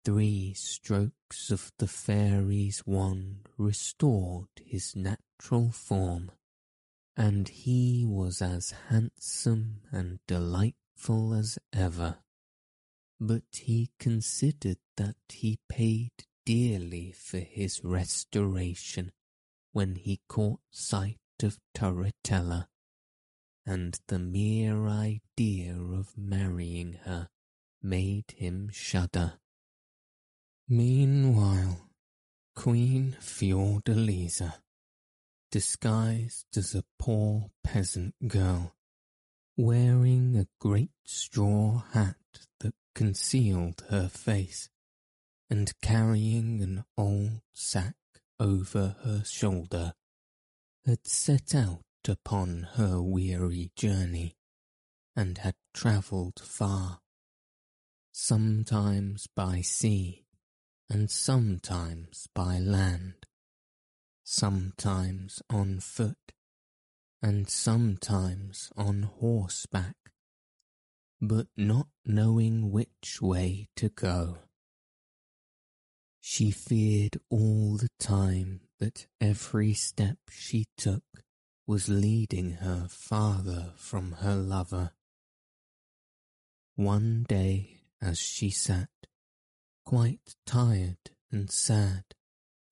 Three 0.03 0.53
strokes 0.53 1.51
of 1.51 1.71
the 1.77 1.87
fairy's 1.87 2.85
wand 2.85 3.47
restored 3.57 4.49
his 4.61 4.93
natural 4.93 5.71
form, 5.71 6.31
and 7.15 7.47
he 7.47 8.03
was 8.05 8.41
as 8.41 8.73
handsome 8.89 9.83
and 9.93 10.19
delightful 10.27 11.33
as 11.33 11.57
ever. 11.71 12.17
But 13.19 13.43
he 13.51 13.91
considered 13.97 14.79
that 14.97 15.15
he 15.29 15.59
paid 15.69 16.11
dearly 16.45 17.11
for 17.11 17.39
his 17.39 17.83
restoration 17.83 19.11
when 19.71 19.95
he 19.95 20.21
caught 20.27 20.59
sight 20.69 21.19
of 21.41 21.59
Turritella, 21.73 22.67
and 23.65 23.99
the 24.07 24.19
mere 24.19 24.87
idea 24.87 25.77
of 25.77 26.17
marrying 26.17 26.93
her 27.03 27.29
made 27.81 28.31
him 28.37 28.69
shudder. 28.69 29.39
Meanwhile, 30.67 31.89
Queen 32.55 33.17
Fiordalisa, 33.19 34.61
disguised 35.51 36.57
as 36.57 36.73
a 36.73 36.83
poor 36.97 37.51
peasant 37.63 38.15
girl, 38.27 38.75
wearing 39.55 40.35
a 40.35 40.47
great 40.59 40.91
straw 41.05 41.83
hat 41.91 42.17
that 42.59 42.73
concealed 42.95 43.83
her 43.89 44.07
face, 44.07 44.69
and 45.49 45.79
carrying 45.81 46.63
an 46.63 46.83
old 46.97 47.41
sack 47.53 47.95
over 48.39 48.95
her 49.03 49.21
shoulder, 49.23 49.93
had 50.85 51.05
set 51.05 51.53
out 51.53 51.83
upon 52.07 52.67
her 52.73 53.01
weary 53.01 53.71
journey, 53.75 54.37
and 55.15 55.39
had 55.39 55.55
travelled 55.73 56.39
far, 56.39 57.01
sometimes 58.11 59.27
by 59.35 59.61
sea, 59.61 60.25
and 60.89 61.11
sometimes 61.11 62.27
by 62.33 62.59
land, 62.59 63.25
sometimes 64.23 65.41
on 65.49 65.79
foot, 65.79 66.33
and 67.21 67.49
sometimes 67.49 68.71
on 68.77 69.03
horseback, 69.03 69.95
but 71.27 71.47
not 71.55 71.87
knowing 72.05 72.71
which 72.71 73.21
way 73.21 73.67
to 73.75 73.89
go. 73.89 74.39
She 76.21 76.51
feared 76.51 77.17
all 77.29 77.77
the 77.77 77.89
time 77.99 78.61
that 78.79 79.07
every 79.21 79.73
step 79.73 80.17
she 80.29 80.65
took 80.77 81.03
was 81.67 81.89
leading 81.89 82.53
her 82.53 82.87
farther 82.89 83.73
from 83.75 84.13
her 84.13 84.35
lover. 84.35 84.91
One 86.75 87.25
day, 87.27 87.81
as 88.01 88.19
she 88.19 88.49
sat, 88.49 88.89
quite 89.85 90.35
tired 90.45 91.11
and 91.31 91.49
sad, 91.49 92.03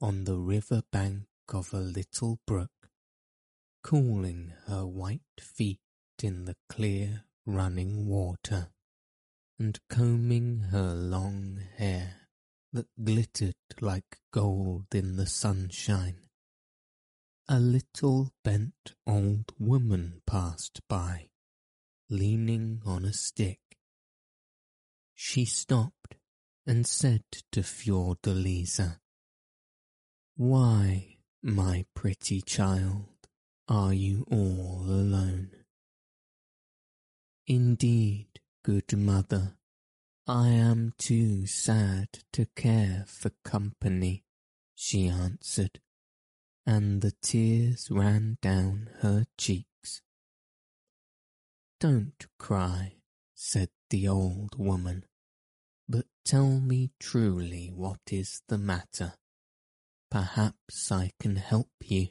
on 0.01 0.25
the 0.25 0.37
river 0.37 0.81
bank 0.91 1.25
of 1.53 1.73
a 1.73 1.79
little 1.79 2.39
brook, 2.45 2.89
cooling 3.83 4.53
her 4.67 4.85
white 4.85 5.21
feet 5.39 5.79
in 6.21 6.45
the 6.45 6.55
clear 6.67 7.23
running 7.45 8.08
water, 8.08 8.69
and 9.60 9.79
combing 9.89 10.60
her 10.71 10.93
long 10.93 11.60
hair 11.77 12.27
that 12.71 12.88
glittered 13.03 13.56
like 13.82 14.17
gold 14.32 14.86
in 14.93 15.15
the 15.15 15.27
sunshine. 15.27 16.17
A 17.47 17.60
little 17.60 18.32
bent 18.43 18.93
old 19.06 19.51
woman 19.60 20.21
passed 20.25 20.82
by, 20.88 21.29
leaning 22.10 22.82
on 22.86 23.06
a 23.06 23.13
stick. 23.13 23.60
She 25.13 25.45
stopped 25.45 26.15
and 26.65 26.88
said 26.88 27.23
to 27.51 27.62
Fiordalisa, 27.62 28.99
Why, 30.36 31.17
my 31.41 31.86
pretty 31.93 32.41
child, 32.41 33.10
are 33.67 33.93
you 33.93 34.25
all? 34.32 34.82
Indeed, 37.45 38.39
good 38.63 38.97
mother, 38.97 39.58
I 40.25 40.47
am 40.47 40.93
too 40.97 41.45
sad 41.45 42.08
to 42.32 42.45
care 42.56 43.03
for 43.06 43.32
company, 43.43 44.23
she 44.75 45.10
answered, 45.10 45.82
and 46.65 47.01
the 47.01 47.12
tears 47.21 47.91
ran 47.91 48.38
down 48.41 48.89
her 49.01 49.25
cheeks. 49.38 50.01
Don't 51.82 52.25
cry, 52.39 52.95
said 53.36 53.71
the 53.89 54.08
old 54.08 54.58
woman, 54.58 55.03
but 55.89 56.06
tell 56.23 56.62
me 56.62 56.91
truly 56.97 57.67
what 57.75 57.99
is 58.10 58.41
the 58.47 58.58
matter. 58.58 59.15
Perhaps 60.10 60.93
I 60.93 61.12
can 61.19 61.36
help 61.36 61.71
you. 61.82 62.08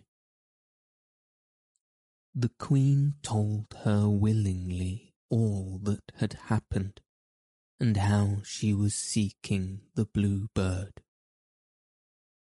The 2.34 2.50
queen 2.58 3.14
told 3.22 3.74
her 3.82 4.10
willingly 4.10 5.11
all 5.32 5.80
that 5.82 6.12
had 6.16 6.34
happened, 6.48 7.00
and 7.80 7.96
how 7.96 8.42
she 8.44 8.74
was 8.74 8.94
seeking 8.94 9.80
the 9.94 10.04
blue 10.04 10.46
bird. 10.54 11.00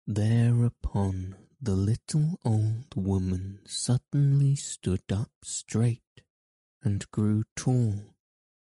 Thereupon 0.06 1.38
the 1.62 1.76
little 1.76 2.38
old 2.44 2.94
woman 2.96 3.60
suddenly 3.66 4.58
stood 4.58 5.10
up 5.10 5.32
straight, 5.42 6.22
and 6.84 7.10
grew 7.12 7.46
tall, 7.56 8.14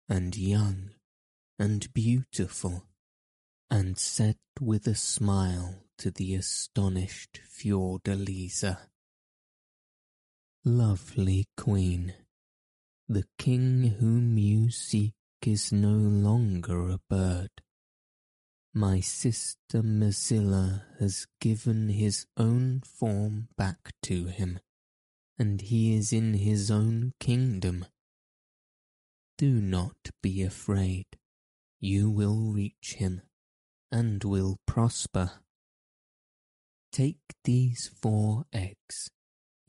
and 0.09 0.37
young, 0.37 0.91
and 1.59 1.93
beautiful, 1.93 2.85
and 3.69 3.99
said 3.99 4.39
with 4.61 4.87
a 4.87 4.95
smile 4.95 5.83
to 5.99 6.13
the 6.13 6.37
astonished 6.37 7.41
Fiordalisa, 7.51 8.79
Lovely 10.65 11.47
Queen, 11.57 12.15
the 13.11 13.27
king 13.39 13.97
whom 13.99 14.39
you 14.39 14.71
seek 14.71 15.15
is 15.45 15.73
no 15.73 15.91
longer 15.91 16.89
a 16.91 17.01
bird. 17.09 17.51
My 18.73 19.01
sister 19.01 19.83
Mazilla 19.83 20.85
has 21.01 21.27
given 21.41 21.89
his 21.89 22.27
own 22.37 22.83
form 22.87 23.49
back 23.57 23.91
to 24.03 24.27
him, 24.27 24.61
and 25.37 25.61
he 25.61 25.97
is 25.97 26.13
in 26.13 26.35
his 26.35 26.71
own 26.71 27.13
kingdom. 27.19 27.85
Do 29.37 29.61
not 29.61 29.97
be 30.23 30.45
afraid, 30.45 31.07
you 31.81 32.09
will 32.09 32.53
reach 32.53 32.95
him, 32.99 33.23
and 33.91 34.23
will 34.23 34.59
prosper. 34.69 35.33
Take 36.93 37.35
these 37.43 37.91
four 38.01 38.45
eggs 38.53 39.11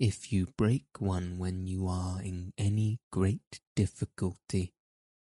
if 0.01 0.33
you 0.33 0.47
break 0.57 0.87
one 0.97 1.37
when 1.37 1.67
you 1.67 1.87
are 1.87 2.19
in 2.23 2.51
any 2.57 2.99
great 3.11 3.59
difficulty, 3.75 4.73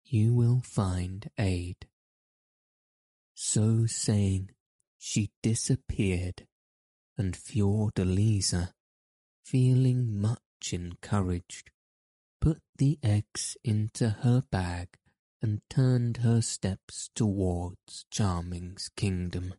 you 0.04 0.32
will 0.32 0.62
find 0.64 1.28
aid. 1.36 1.88
So 3.34 3.86
saying, 3.86 4.50
she 4.96 5.32
disappeared, 5.42 6.46
and 7.18 7.34
Fiordalisa, 7.34 8.70
feeling 9.44 10.20
much 10.20 10.72
encouraged, 10.72 11.72
put 12.40 12.62
the 12.76 12.96
eggs 13.02 13.56
into 13.64 14.10
her 14.20 14.44
bag 14.52 14.86
and 15.42 15.62
turned 15.68 16.18
her 16.18 16.40
steps 16.40 17.10
towards 17.16 18.04
Charming's 18.12 18.88
kingdom. 18.94 19.54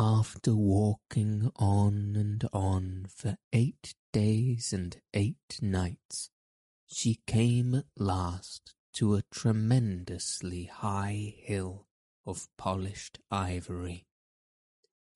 After 0.00 0.54
walking 0.54 1.50
on 1.56 2.14
and 2.14 2.48
on 2.52 3.06
for 3.08 3.36
eight 3.52 3.96
days 4.12 4.72
and 4.72 4.96
eight 5.12 5.58
nights, 5.60 6.30
she 6.86 7.18
came 7.26 7.74
at 7.74 7.86
last 7.96 8.76
to 8.92 9.16
a 9.16 9.24
tremendously 9.32 10.66
high 10.66 11.34
hill 11.38 11.88
of 12.24 12.46
polished 12.56 13.18
ivory, 13.32 14.06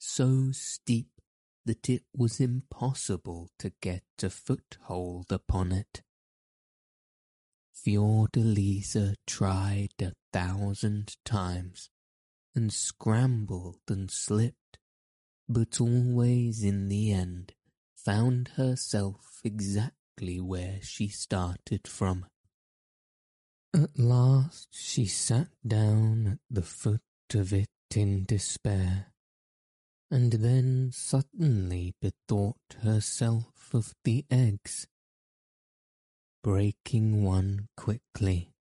so 0.01 0.51
steep 0.51 1.21
that 1.65 1.89
it 1.89 2.03
was 2.13 2.41
impossible 2.41 3.51
to 3.61 3.73
get 3.81 4.03
a 4.21 4.31
foothold 4.31 5.31
upon 5.31 5.71
it. 5.71 6.03
Fiordalisa 7.73 9.15
tried 9.29 9.95
a 10.01 10.15
thousand 10.33 11.19
times, 11.25 11.89
and 12.55 12.73
scrambled 12.73 13.81
and 13.89 14.11
slipped, 14.11 14.79
but 15.49 15.81
always 15.81 16.63
in 16.63 16.89
the 16.89 17.13
end 17.13 17.55
found 17.97 18.49
herself 18.57 19.41
exactly 19.45 20.41
where 20.41 20.79
she 20.83 21.09
started 21.09 21.87
from. 21.87 22.27
At 23.75 23.99
last 23.99 24.69
she 24.73 25.07
sat 25.07 25.49
down 25.67 26.27
at 26.27 26.39
the 26.51 26.63
foot 26.63 27.01
of 27.35 27.53
it 27.53 27.69
in 27.95 28.25
despair, 28.25 29.13
and 30.11 30.33
then 30.33 30.91
suddenly 30.93 31.95
bethought 32.01 32.77
herself 32.83 33.73
of 33.73 33.95
the 34.05 34.27
eggs. 34.31 34.87
Breaking 36.43 37.25
one 37.25 37.69
quickly, 37.77 38.52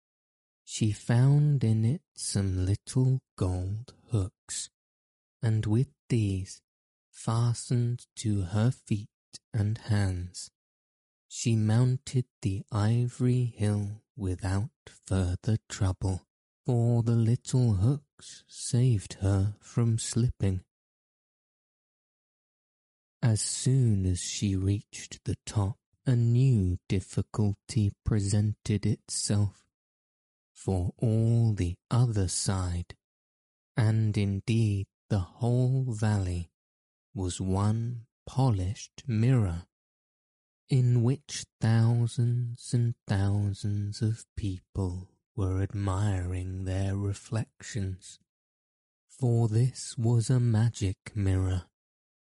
she 0.64 0.92
found 0.92 1.64
in 1.64 1.84
it 1.84 2.02
some 2.14 2.64
little 2.64 3.20
gold 3.36 3.94
hooks, 4.10 4.70
and 5.42 5.66
with 5.66 5.88
these, 6.08 6.62
fastened 7.10 8.06
to 8.16 8.42
her 8.42 8.70
feet 8.70 9.08
and 9.52 9.78
hands, 9.78 10.50
she 11.28 11.56
mounted 11.56 12.26
the 12.42 12.62
ivory 12.70 13.44
hill 13.56 14.02
without 14.16 14.70
further 15.06 15.58
trouble, 15.68 16.26
for 16.64 17.02
the 17.02 17.16
little 17.16 17.74
hooks 17.74 18.44
saved 18.46 19.14
her 19.14 19.54
from 19.60 19.98
slipping. 19.98 20.62
As 23.22 23.40
soon 23.40 24.04
as 24.04 24.20
she 24.20 24.56
reached 24.56 25.20
the 25.24 25.36
top, 25.46 25.78
a 26.04 26.16
new 26.16 26.78
difficulty 26.88 27.92
presented 28.04 28.84
itself 28.84 29.62
for 30.64 30.92
all 30.98 31.54
the 31.54 31.74
other 31.90 32.28
side, 32.28 32.94
and 33.76 34.16
indeed 34.16 34.86
the 35.10 35.18
whole 35.18 35.86
valley 35.88 36.50
was 37.14 37.40
one 37.40 38.06
polished 38.26 39.02
mirror 39.08 39.64
in 40.68 41.02
which 41.02 41.44
thousands 41.60 42.72
and 42.72 42.94
thousands 43.08 44.00
of 44.00 44.24
people 44.36 45.08
were 45.34 45.60
admiring 45.60 46.64
their 46.64 46.96
reflections, 46.96 48.20
for 49.08 49.48
this 49.48 49.98
was 49.98 50.30
a 50.30 50.38
magic 50.38 50.96
mirror 51.16 51.64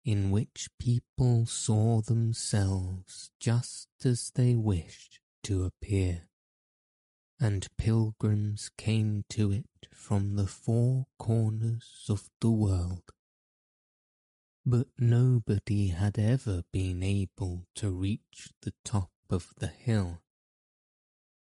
in 0.05 0.31
which 0.33 0.69
people 0.81 1.47
saw 1.47 2.01
themselves 2.01 3.31
just 3.39 3.89
as 4.05 4.33
they 4.35 4.55
wished 4.55 5.21
to 5.45 5.65
appear, 5.65 6.29
and 7.39 7.67
pilgrims 7.77 8.71
came 8.77 9.25
to 9.29 9.53
it 9.53 9.89
from 9.93 10.37
the 10.37 10.47
four 10.47 11.07
corners 11.19 12.07
of 12.09 12.31
the 12.41 12.51
world. 12.51 13.03
But 14.65 14.89
nobody 14.99 15.89
had 15.89 16.19
ever 16.19 16.63
been 16.73 17.03
able 17.03 17.67
to 17.77 17.91
reach 17.91 18.51
the 18.63 18.73
top 18.85 19.11
of 19.31 19.53
the 19.59 19.69
hill, 19.69 20.23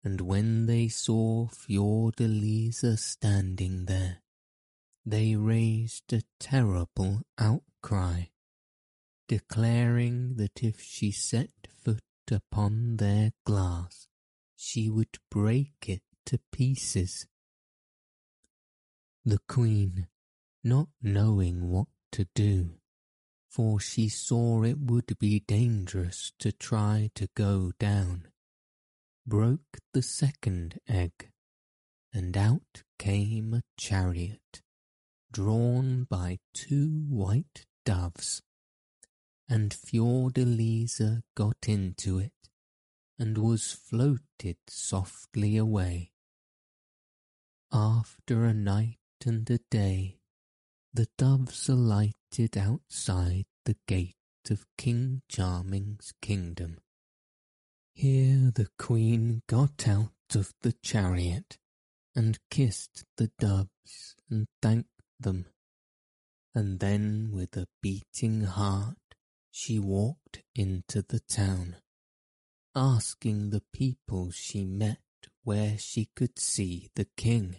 and 0.03 0.21
when 0.21 0.67
they 0.67 0.89
saw 0.89 1.49
Fiordalisa 1.49 2.99
standing 2.99 3.87
there, 3.87 4.23
they 5.05 5.37
raised 5.37 6.13
a 6.13 6.23
terrible 6.39 7.23
outcry 7.39 8.25
declaring 9.31 10.35
that 10.35 10.61
if 10.61 10.81
she 10.81 11.13
set 11.13 11.51
foot 11.85 12.03
upon 12.33 12.97
their 12.97 13.31
glass, 13.47 14.09
she 14.63 14.91
would 14.91 15.17
break 15.31 15.89
it 15.89 16.03
to 16.27 16.39
pieces. 16.53 17.27
The 19.25 19.39
queen, 19.49 20.07
not 20.63 20.89
knowing 21.01 21.71
what 21.71 21.89
to 22.13 22.27
do, 22.35 22.75
for 23.49 23.81
she 23.81 24.11
saw 24.11 24.63
it 24.63 24.79
would 24.79 25.19
be 25.19 25.41
dangerous 25.41 26.33
to 26.41 26.53
try 26.53 27.11
to 27.15 27.31
go 27.35 27.73
down, 27.79 28.29
broke 29.27 29.79
the 29.95 30.03
second 30.03 30.79
egg, 30.87 31.31
and 32.13 32.37
out 32.37 32.83
came 32.99 33.55
a 33.55 33.63
chariot, 33.79 34.61
drawn 35.33 36.05
by 36.05 36.39
two 36.53 37.07
white 37.09 37.65
doves 37.87 38.43
and 39.51 39.73
Fiordalisa 39.73 41.23
got 41.35 41.67
into 41.67 42.21
it 42.21 42.40
and 43.21 43.37
was 43.37 43.73
floated 43.73 44.57
softly 44.67 45.59
away. 45.59 46.11
After 47.71 48.47
a 48.47 48.55
night 48.55 48.97
and 49.27 49.49
a 49.51 49.59
day, 49.71 50.17
the 50.95 51.07
doves 51.19 51.69
alighted 51.69 52.57
outside 52.57 53.45
the 53.67 53.77
gate 53.87 54.17
of 54.49 54.65
King 54.79 55.21
Charming's 55.29 56.15
kingdom. 56.23 56.79
Here 57.93 58.51
the 58.55 58.69
queen 58.79 59.43
got 59.47 59.87
out 59.87 60.13
of 60.35 60.55
the 60.63 60.73
chariot 60.83 61.59
and 62.17 62.39
kissed 62.51 63.05
the 63.19 63.31
doves 63.39 64.17
and 64.31 64.47
thanked 64.63 65.03
them, 65.21 65.45
and 66.55 66.81
then 66.81 67.31
with 67.33 67.55
a 67.55 67.69
beating 67.83 68.45
heart 68.45 68.97
she 69.51 69.79
walked 69.79 70.43
into 70.55 71.03
the 71.03 71.21
town, 71.21 71.77
asking 72.75 73.51
the 73.51 73.63
people 73.73 74.31
she 74.31 74.65
met 74.65 74.99
where 75.43 75.77
she 75.79 76.09
could 76.15 76.39
see 76.39 76.89
the 76.95 77.07
king. 77.17 77.57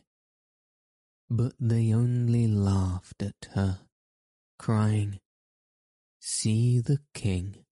But 1.30 1.54
they 1.60 1.94
only 1.94 2.48
laughed 2.48 3.22
at 3.22 3.50
her, 3.54 3.80
crying, 4.58 5.20
See 6.20 6.80
the 6.80 7.00
king, 7.14 7.66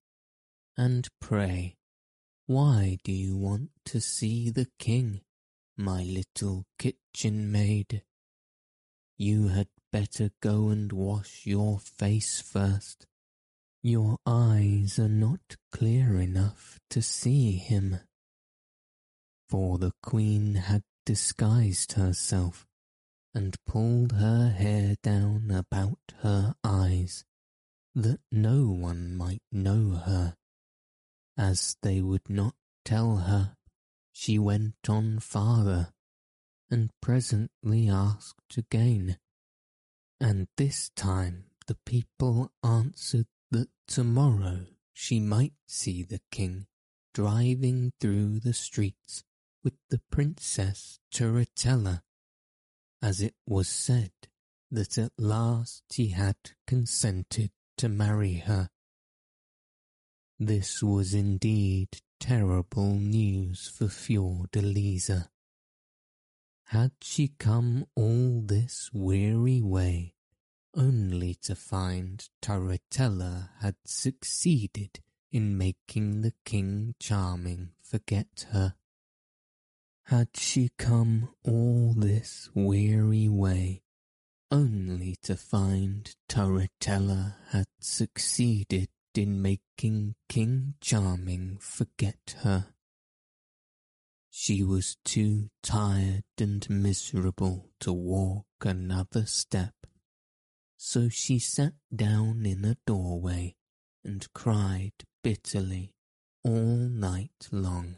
and 0.76 1.08
pray, 1.20 1.76
why 2.46 2.98
do 3.04 3.12
you 3.12 3.36
want 3.36 3.70
to 3.86 4.00
see 4.00 4.50
the 4.50 4.66
king, 4.78 5.20
my 5.76 6.02
little 6.02 6.66
kitchen 6.78 7.52
maid? 7.52 8.02
You 9.16 9.48
had 9.48 9.68
better 9.92 10.30
go 10.40 10.68
and 10.68 10.92
wash 10.92 11.42
your 11.44 11.78
face 11.78 12.40
first 12.40 13.06
your 13.82 14.18
eyes 14.26 14.98
are 14.98 15.08
not 15.08 15.56
clear 15.72 16.18
enough 16.18 16.78
to 16.90 17.00
see 17.00 17.52
him. 17.52 17.98
For 19.48 19.78
the 19.78 19.92
queen 20.02 20.54
had 20.54 20.82
disguised 21.06 21.92
herself 21.92 22.66
and 23.34 23.56
pulled 23.66 24.12
her 24.12 24.50
hair 24.50 24.96
down 25.02 25.50
about 25.50 25.98
her 26.18 26.54
eyes, 26.62 27.24
that 27.94 28.20
no 28.30 28.66
one 28.66 29.16
might 29.16 29.42
know 29.50 29.90
her. 29.90 30.36
As 31.36 31.76
they 31.82 32.00
would 32.00 32.28
not 32.28 32.54
tell 32.84 33.16
her, 33.16 33.56
she 34.12 34.38
went 34.38 34.74
on 34.88 35.20
farther, 35.20 35.92
and 36.70 36.90
presently 37.00 37.88
asked 37.88 38.58
again. 38.58 39.18
And 40.20 40.48
this 40.56 40.90
time 40.94 41.46
the 41.66 41.78
people 41.86 42.52
answered 42.62 43.26
that 43.50 43.68
tomorrow 43.86 44.66
she 44.92 45.18
might 45.20 45.54
see 45.66 46.02
the 46.02 46.20
king 46.30 46.66
driving 47.12 47.92
through 48.00 48.40
the 48.40 48.52
streets 48.52 49.24
with 49.64 49.74
the 49.88 50.00
princess 50.10 50.98
Turritella, 51.12 52.02
as 53.02 53.20
it 53.20 53.34
was 53.46 53.68
said 53.68 54.12
that 54.70 54.96
at 54.96 55.12
last 55.18 55.82
he 55.90 56.08
had 56.08 56.36
consented 56.66 57.50
to 57.76 57.88
marry 57.88 58.34
her. 58.34 58.70
This 60.38 60.82
was 60.82 61.12
indeed 61.12 61.88
terrible 62.20 62.94
news 62.94 63.68
for 63.68 63.86
Fiordalisa. 63.86 65.28
Had 66.66 66.92
she 67.02 67.28
come 67.38 67.86
all 67.96 68.42
this 68.44 68.90
weary 68.92 69.60
way 69.60 70.14
only 70.74 71.34
to 71.34 71.54
find 71.54 72.28
Turritella 72.42 73.50
had 73.60 73.76
succeeded 73.84 75.00
in 75.32 75.56
making 75.56 76.22
the 76.22 76.32
King 76.44 76.94
Charming 76.98 77.70
forget 77.82 78.46
her. 78.50 78.74
Had 80.04 80.28
she 80.34 80.70
come 80.76 81.30
all 81.44 81.94
this 81.96 82.50
weary 82.54 83.28
way 83.28 83.82
only 84.50 85.16
to 85.22 85.36
find 85.36 86.14
Turritella 86.28 87.36
had 87.50 87.66
succeeded 87.78 88.88
in 89.14 89.40
making 89.40 90.14
King 90.28 90.74
Charming 90.80 91.58
forget 91.60 92.36
her. 92.38 92.74
She 94.30 94.62
was 94.62 94.96
too 95.04 95.50
tired 95.62 96.24
and 96.38 96.68
miserable 96.70 97.70
to 97.80 97.92
walk 97.92 98.46
another 98.62 99.26
step 99.26 99.74
so 100.82 101.10
she 101.10 101.38
sat 101.38 101.74
down 101.94 102.46
in 102.46 102.64
a 102.64 102.74
doorway 102.86 103.54
and 104.02 104.32
cried 104.32 104.94
bitterly 105.22 105.92
all 106.42 106.88
night 106.88 107.48
long. 107.52 107.96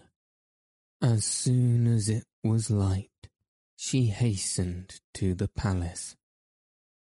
As 1.00 1.24
soon 1.24 1.86
as 1.86 2.08
it 2.08 2.24
was 2.42 2.70
light, 2.70 3.28
she 3.76 4.06
hastened 4.06 5.00
to 5.14 5.32
the 5.32 5.46
palace, 5.46 6.16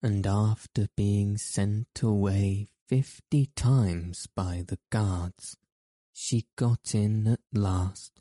and 0.04 0.28
after 0.28 0.90
being 0.98 1.38
sent 1.38 2.02
away 2.04 2.68
fifty 2.90 3.46
times 3.56 4.28
by 4.36 4.66
the 4.68 4.80
guards, 4.90 5.56
she 6.12 6.48
got 6.58 6.94
in 6.94 7.26
at 7.26 7.40
last 7.54 8.20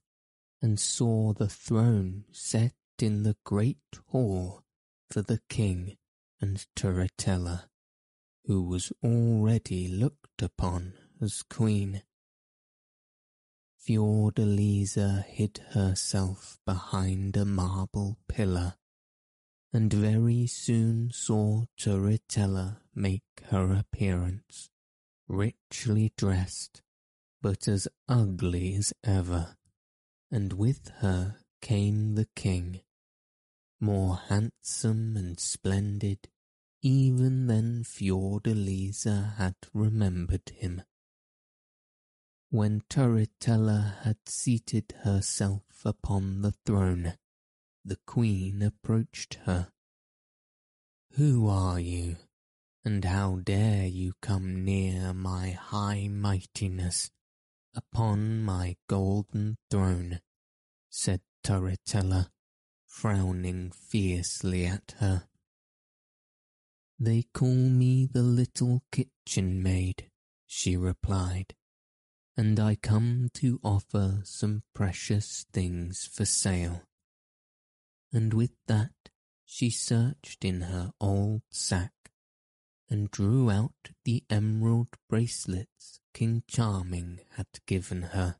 and 0.63 0.79
saw 0.79 1.33
the 1.33 1.49
throne 1.49 2.25
set 2.31 2.75
in 3.01 3.25
the 3.25 3.37
great 3.43 3.99
hall 4.07 4.63
for 5.11 5.23
the 5.23 5.41
king 5.49 5.97
and 6.41 6.67
Turritella, 6.77 7.65
who 8.45 8.63
was 8.63 8.93
already 9.03 9.89
looked 9.89 10.43
upon 10.43 10.95
as 11.21 11.43
queen. 11.43 12.03
Fiordalisa 13.79 15.25
hid 15.25 15.61
herself 15.71 16.59
behind 16.65 17.37
a 17.37 17.45
marble 17.45 18.19
pillar, 18.29 18.75
and 19.73 19.93
very 19.93 20.47
soon 20.47 21.11
saw 21.11 21.65
Turritella 21.79 22.79
make 22.95 23.23
her 23.47 23.73
appearance, 23.73 24.71
richly 25.27 26.13
dressed, 26.17 26.83
but 27.41 27.69
as 27.69 27.89
ugly 28.09 28.75
as 28.75 28.93
ever, 29.05 29.57
and 30.31 30.53
with 30.53 30.91
her 30.99 31.37
came 31.61 32.15
the 32.15 32.29
king, 32.37 32.81
more 33.81 34.21
handsome 34.29 35.17
and 35.17 35.39
splendid 35.39 36.29
even 36.83 37.49
than 37.49 37.83
Fiordalisa 37.83 39.37
had 39.37 39.57
remembered 39.75 40.51
him. 40.51 40.83
When 42.51 42.83
Turritella 42.89 44.03
had 44.03 44.17
seated 44.27 44.95
herself 45.03 45.65
upon 45.85 46.43
the 46.43 46.53
throne, 46.65 47.15
the 47.85 47.99
queen 48.07 48.63
approached 48.63 49.35
her. 49.45 49.71
Who 51.13 51.49
are 51.49 51.81
you, 51.81 52.17
and 52.85 53.05
how 53.05 53.41
dare 53.43 53.87
you 53.87 54.13
come 54.23 54.65
near 54.65 55.13
my 55.13 55.51
high 55.51 56.09
mightiness 56.09 57.11
upon 57.75 58.43
my 58.43 58.77
golden 58.89 59.59
throne? 59.71 60.21
said 60.89 61.21
Turritella 61.45 62.29
frowning 62.89 63.71
fiercely 63.71 64.67
at 64.67 64.95
her. 64.99 65.29
They 66.99 67.27
call 67.33 67.55
me 67.55 68.07
the 68.07 68.23
little 68.23 68.83
kitchen 68.91 69.63
maid, 69.63 70.11
she 70.47 70.77
replied, 70.77 71.55
and 72.37 72.59
I 72.59 72.75
come 72.75 73.29
to 73.35 73.61
offer 73.63 74.21
some 74.25 74.65
precious 74.75 75.47
things 75.53 76.09
for 76.13 76.25
sale. 76.25 76.83
And 78.13 78.35
with 78.35 78.57
that 78.67 79.11
she 79.45 79.71
searched 79.71 80.45
in 80.45 80.63
her 80.63 80.93
old 81.01 81.43
sack 81.51 81.93
and 82.91 83.11
drew 83.11 83.51
out 83.51 83.91
the 84.05 84.25
emerald 84.31 84.89
bracelets 85.09 86.01
King 86.15 86.43
Charming 86.49 87.21
had 87.37 87.47
given 87.67 88.03
her. 88.03 88.37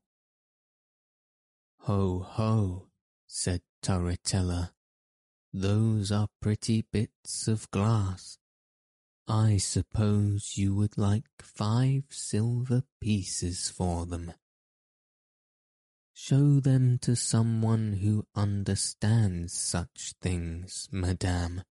Ho, 1.83 2.21
ho, 2.21 2.89
said 3.27 3.63
Turritella, 3.83 4.73
those 5.53 6.13
are 6.13 6.29
pretty 6.41 6.83
bits 6.93 7.49
of 7.49 7.71
glass. 7.71 8.39
I 9.27 9.59
suppose 9.59 10.57
you 10.57 10.75
would 10.75 10.97
like 10.97 11.27
five 11.41 12.05
silver 12.11 12.83
pieces 13.01 13.69
for 13.69 14.07
them. 14.07 14.33
Show 16.15 16.61
them 16.61 16.99
to 17.03 17.15
someone 17.15 17.95
who 18.03 18.27
understands 18.35 19.53
such 19.53 20.15
things, 20.21 20.89
madame, 20.91 21.63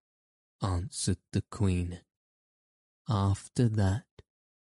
answered 0.62 1.18
the 1.32 1.42
Queen. 1.50 2.00
After 3.08 3.68
that, 3.68 4.04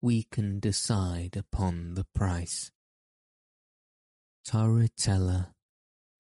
we 0.02 0.24
can 0.24 0.60
decide 0.60 1.36
upon 1.36 1.96
the 1.96 2.06
price. 2.16 2.72
Turritella, 4.48 5.55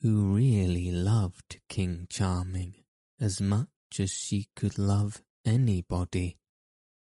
who 0.05 0.35
really 0.35 0.91
loved 0.91 1.59
King 1.67 2.05
Charming 2.11 2.75
as 3.19 3.41
much 3.41 3.67
as 3.97 4.11
she 4.11 4.47
could 4.55 4.77
love 4.77 5.23
anybody, 5.43 6.37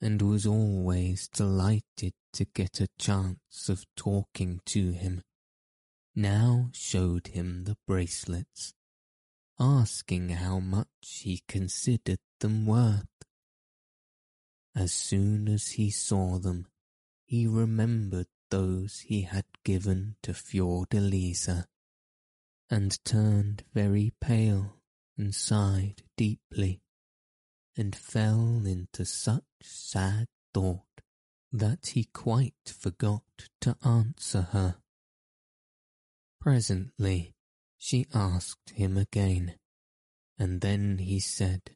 and 0.00 0.22
was 0.22 0.46
always 0.46 1.28
delighted 1.28 2.14
to 2.32 2.46
get 2.46 2.80
a 2.80 2.88
chance 2.98 3.68
of 3.68 3.84
talking 3.94 4.58
to 4.64 4.92
him, 4.92 5.20
now 6.16 6.70
showed 6.72 7.26
him 7.26 7.64
the 7.64 7.76
bracelets, 7.86 8.72
asking 9.60 10.30
how 10.30 10.58
much 10.58 11.20
he 11.20 11.42
considered 11.46 12.20
them 12.40 12.64
worth. 12.64 13.04
As 14.74 14.94
soon 14.94 15.46
as 15.46 15.72
he 15.72 15.90
saw 15.90 16.38
them, 16.38 16.66
he 17.26 17.46
remembered 17.46 18.28
those 18.48 19.00
he 19.00 19.22
had 19.22 19.44
given 19.62 20.16
to 20.22 20.32
Fiordalisa, 20.32 21.66
and 22.70 23.02
turned 23.04 23.64
very 23.72 24.12
pale 24.20 24.76
and 25.16 25.34
sighed 25.34 26.02
deeply, 26.16 26.80
and 27.76 27.94
fell 27.96 28.66
into 28.66 29.04
such 29.04 29.44
sad 29.62 30.26
thought 30.52 30.82
that 31.50 31.88
he 31.88 32.04
quite 32.04 32.54
forgot 32.66 33.22
to 33.60 33.76
answer 33.84 34.42
her. 34.52 34.76
Presently 36.40 37.34
she 37.78 38.06
asked 38.12 38.70
him 38.70 38.96
again, 38.96 39.54
and 40.38 40.60
then 40.60 40.98
he 40.98 41.20
said, 41.20 41.70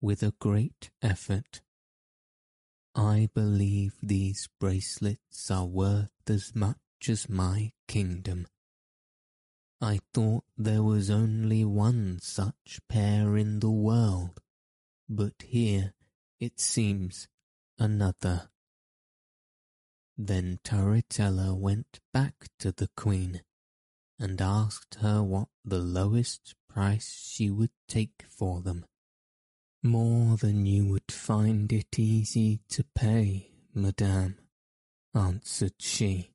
with 0.00 0.22
a 0.22 0.34
great 0.38 0.90
effort, 1.02 1.60
I 2.94 3.28
believe 3.34 3.94
these 4.02 4.48
bracelets 4.58 5.50
are 5.50 5.66
worth 5.66 6.10
as 6.28 6.54
much 6.54 6.78
as 7.08 7.28
my 7.28 7.72
kingdom. 7.86 8.46
I 9.80 10.00
thought 10.12 10.44
there 10.56 10.82
was 10.82 11.08
only 11.08 11.64
one 11.64 12.18
such 12.20 12.80
pair 12.88 13.36
in 13.36 13.60
the 13.60 13.70
world, 13.70 14.40
but 15.08 15.34
here, 15.42 15.94
it 16.40 16.58
seems, 16.58 17.28
another. 17.78 18.50
Then 20.16 20.58
Turritella 20.64 21.56
went 21.56 22.00
back 22.12 22.48
to 22.58 22.72
the 22.72 22.88
Queen 22.96 23.42
and 24.18 24.40
asked 24.40 24.96
her 24.96 25.22
what 25.22 25.48
the 25.64 25.78
lowest 25.78 26.56
price 26.68 27.28
she 27.30 27.48
would 27.48 27.70
take 27.86 28.24
for 28.28 28.60
them. 28.60 28.84
More 29.80 30.36
than 30.36 30.66
you 30.66 30.86
would 30.86 31.12
find 31.12 31.72
it 31.72 31.96
easy 32.00 32.60
to 32.70 32.84
pay, 32.96 33.52
madame, 33.72 34.38
answered 35.14 35.74
she. 35.78 36.32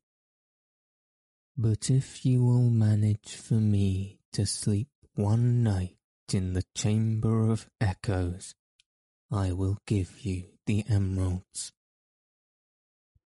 But 1.56 1.92
if 1.92 2.26
you 2.26 2.44
will 2.44 2.70
manage 2.70 3.36
for 3.36 3.56
me 3.56 4.20
to 4.32 4.46
sleep 4.46 4.90
one 5.14 5.62
night 5.62 5.98
in 6.34 6.54
the 6.54 6.64
Chamber 6.74 7.52
of 7.52 7.70
Echoes, 7.80 8.56
I 9.32 9.52
will 9.52 9.78
give 9.86 10.26
you 10.26 10.46
the 10.66 10.84
emeralds. 10.90 11.72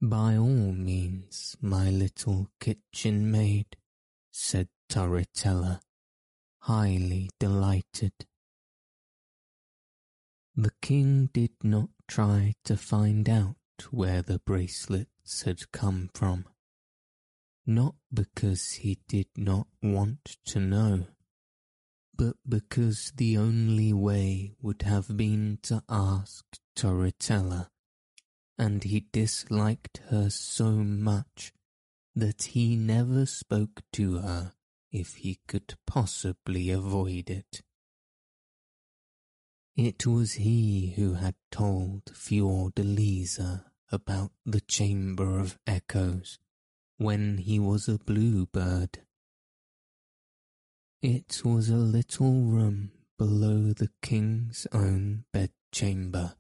By 0.00 0.37
all 0.37 0.72
means, 0.72 1.57
my 1.61 1.90
little 1.90 2.48
kitchen 2.59 3.31
maid, 3.31 3.76
said 4.33 4.68
Turritella, 4.88 5.81
highly 6.61 7.29
delighted. 7.38 8.12
The 10.55 10.72
king 10.81 11.29
did 11.35 11.52
not 11.62 11.90
try 12.09 12.55
to 12.64 12.79
find 12.79 13.29
out 13.29 13.57
where 13.90 14.22
the 14.22 14.38
bracelets 14.38 15.42
had 15.42 15.70
come 15.70 16.09
from, 16.14 16.46
not 17.66 17.96
because 18.12 18.72
he 18.72 18.98
did 19.09 19.26
not 19.37 19.66
want 19.83 20.37
to 20.46 20.61
know, 20.61 21.07
but 22.14 22.37
because 22.48 23.12
the 23.16 23.37
only 23.37 23.92
way 23.92 24.52
would 24.62 24.83
have 24.83 25.16
been 25.16 25.59
to 25.62 25.83
ask 25.88 26.44
Turritella, 26.76 27.68
and 28.57 28.85
he 28.85 29.07
disliked 29.12 30.00
her 30.11 30.31
so 30.31 30.70
much 30.70 31.52
that 32.14 32.42
he 32.55 32.76
never 32.76 33.26
spoke 33.26 33.83
to 33.92 34.18
her 34.18 34.52
if 34.92 35.16
he 35.16 35.40
could 35.46 35.74
possibly 35.87 36.70
avoid 36.70 37.29
it. 37.29 37.62
It 39.76 40.07
was 40.07 40.35
he 40.35 40.94
who 40.96 41.14
had 41.14 41.35
told 41.50 42.05
Fiordalisa 42.07 43.64
about 43.92 44.31
the 44.46 44.62
Chamber 44.62 45.38
of 45.38 45.59
Echoes 45.66 46.38
when 46.99 47.39
he 47.39 47.59
was 47.59 47.89
a 47.89 47.99
bluebird. 47.99 49.01
It 51.03 51.43
was 51.45 51.69
a 51.69 51.77
little 51.77 52.43
room 52.43 52.93
below 53.19 53.73
the 53.73 53.91
king's 54.03 54.67
own 54.73 55.25
bedchamber, 55.33 56.35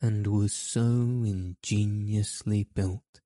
and 0.00 0.26
was 0.26 0.52
so 0.52 0.82
ingeniously 0.82 2.64
built 2.74 3.20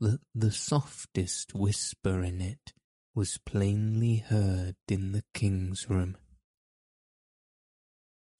that 0.00 0.20
the 0.34 0.52
softest 0.52 1.54
whisper 1.54 2.22
in 2.22 2.40
it 2.40 2.72
was 3.14 3.38
plainly 3.38 4.16
heard 4.16 4.76
in 4.88 5.12
the 5.12 5.24
king's 5.34 5.90
room. 5.90 6.16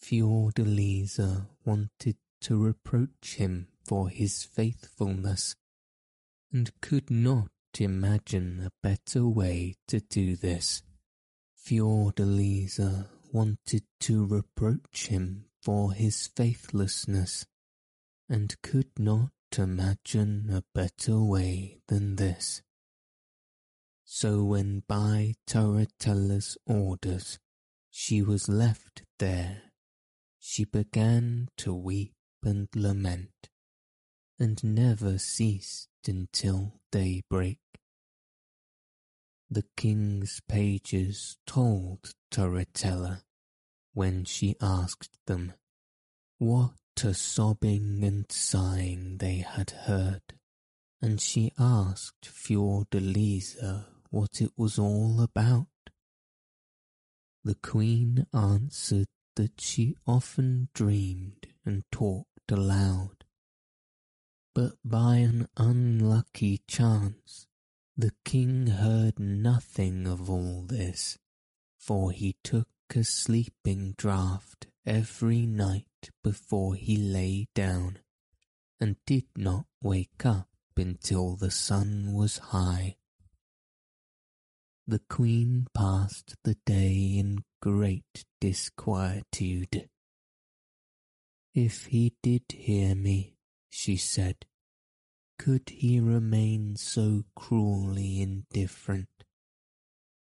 Fiordalisa 0.01 1.49
wanted 1.65 2.17
to 2.43 2.63
reproach 2.63 3.35
him 3.35 3.69
for 3.85 4.09
his 4.09 4.45
faithfulness, 4.45 5.57
and 6.53 6.71
could 6.81 7.11
not 7.11 7.51
imagine 7.79 8.61
a 8.61 8.73
better 8.83 9.27
way 9.27 9.75
to 9.87 10.01
do 10.01 10.37
this. 10.37 10.83
Fiordalisa 11.57 13.09
wanted 13.33 13.85
to 14.01 14.25
reproach 14.25 15.09
him 15.09 15.45
for 15.63 15.93
his 15.93 16.29
faithlessness, 16.29 17.47
and 18.29 18.61
could 18.63 18.99
not 18.99 19.33
imagine 19.57 20.49
a 20.51 20.65
better 20.75 21.21
way 21.21 21.79
than 21.89 22.17
this. 22.17 22.63
So 24.05 24.45
when 24.45 24.83
by 24.89 25.35
Turritella's 25.47 26.57
orders 26.67 27.39
she 27.91 28.23
was 28.23 28.49
left 28.49 29.03
there 29.19 29.63
she 30.39 30.65
began 30.65 31.49
to 31.59 31.75
weep 31.75 32.15
and 32.43 32.69
lament, 32.75 33.51
and 34.39 34.63
never 34.65 35.19
ceased 35.19 35.88
until 36.07 36.75
daybreak. 36.93 37.59
The 39.51 39.65
king's 39.77 40.41
pages 40.47 41.39
told 41.47 42.13
Turritella, 42.31 43.23
when 43.95 44.25
she 44.25 44.55
asked 44.61 45.19
them, 45.27 45.55
what 46.39 46.75
a 47.03 47.15
sobbing 47.15 48.05
and 48.05 48.31
sighing 48.31 49.17
they 49.19 49.39
had 49.39 49.71
heard, 49.71 50.23
and 51.01 51.21
she 51.21 51.53
asked 51.59 52.27
Fiordalisa 52.27 53.87
what 54.11 54.41
it 54.41 54.53
was 54.57 54.79
all 54.79 55.21
about. 55.21 55.67
The 57.43 57.57
queen 57.57 58.27
answered 58.35 59.09
that 59.37 59.61
she 59.61 59.97
often 60.07 60.69
dreamed 60.75 61.47
and 61.65 61.85
talked 61.91 62.53
aloud. 62.53 63.18
But 64.55 64.75
by 64.85 65.17
an 65.17 65.49
unlucky 65.57 66.63
chance, 66.67 67.47
the 67.97 68.13
king 68.25 68.67
heard 68.67 69.19
nothing 69.19 70.07
of 70.07 70.31
all 70.31 70.63
this, 70.63 71.19
for 71.79 72.13
he 72.13 72.37
took 72.43 72.69
a 72.95 73.05
sleeping 73.05 73.95
draught 73.97 74.67
every 74.87 75.47
night 75.47 76.11
before 76.23 76.75
he 76.75 76.97
lay 76.97 77.49
down, 77.55 77.99
and 78.81 78.97
did 79.05 79.27
not 79.37 79.67
wake 79.83 80.25
up 80.25 80.49
until 80.77 81.37
the 81.37 81.51
sun 81.51 82.13
was 82.13 82.39
high. 82.39 82.97
The 84.87 85.01
queen 85.11 85.67
passed 85.75 86.37
the 86.45 86.57
day 86.65 87.17
in 87.19 87.45
great 87.61 88.25
disquietude. 88.41 89.89
If 91.55 91.87
he 91.87 92.15
did 92.23 92.45
hear 92.51 92.95
me, 92.95 93.38
she 93.69 93.97
said, 93.97 94.47
could 95.39 95.69
he 95.69 96.01
remain 96.01 96.75
so 96.77 97.25
cruelly 97.37 98.21
indifferent? 98.21 99.09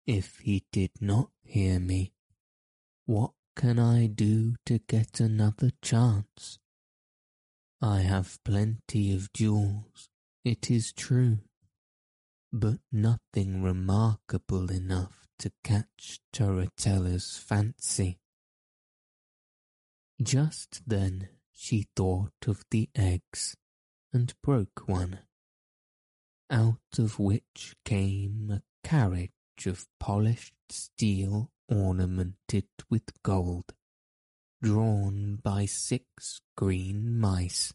If 0.05 0.39
he 0.39 0.65
did 0.71 0.91
not 1.01 1.32
hear 1.43 1.79
me, 1.79 2.13
what 3.05 3.32
can 3.55 3.79
I 3.79 4.07
do 4.07 4.55
to 4.65 4.79
get 4.79 5.19
another 5.19 5.71
chance? 5.82 6.59
I 7.82 8.01
have 8.01 8.43
plenty 8.43 9.13
of 9.13 9.34
jewels, 9.34 10.09
it 10.45 10.69
is 10.69 10.93
true, 10.93 11.39
but 12.53 12.77
nothing 12.91 13.63
remarkable 13.63 14.71
enough 14.71 15.27
to 15.39 15.51
catch 15.63 16.19
Turritella's 16.32 17.38
fancy. 17.38 18.19
Just 20.21 20.84
then 20.86 21.29
she 21.64 21.86
thought 21.95 22.47
of 22.47 22.66
the 22.72 22.89
eggs 22.95 23.55
and 24.12 24.34
broke 24.41 24.88
one, 24.88 25.20
out 26.49 26.97
of 26.97 27.20
which 27.20 27.76
came 27.86 28.49
a 28.51 28.64
carriage 28.84 29.68
of 29.68 29.86
polished 29.99 30.55
steel 30.70 31.51
ornamented 31.70 32.66
with 32.89 33.03
gold, 33.22 33.76
drawn 34.64 35.36
by 35.36 35.68
six 35.68 36.41
green 36.57 37.20
mice. 37.20 37.72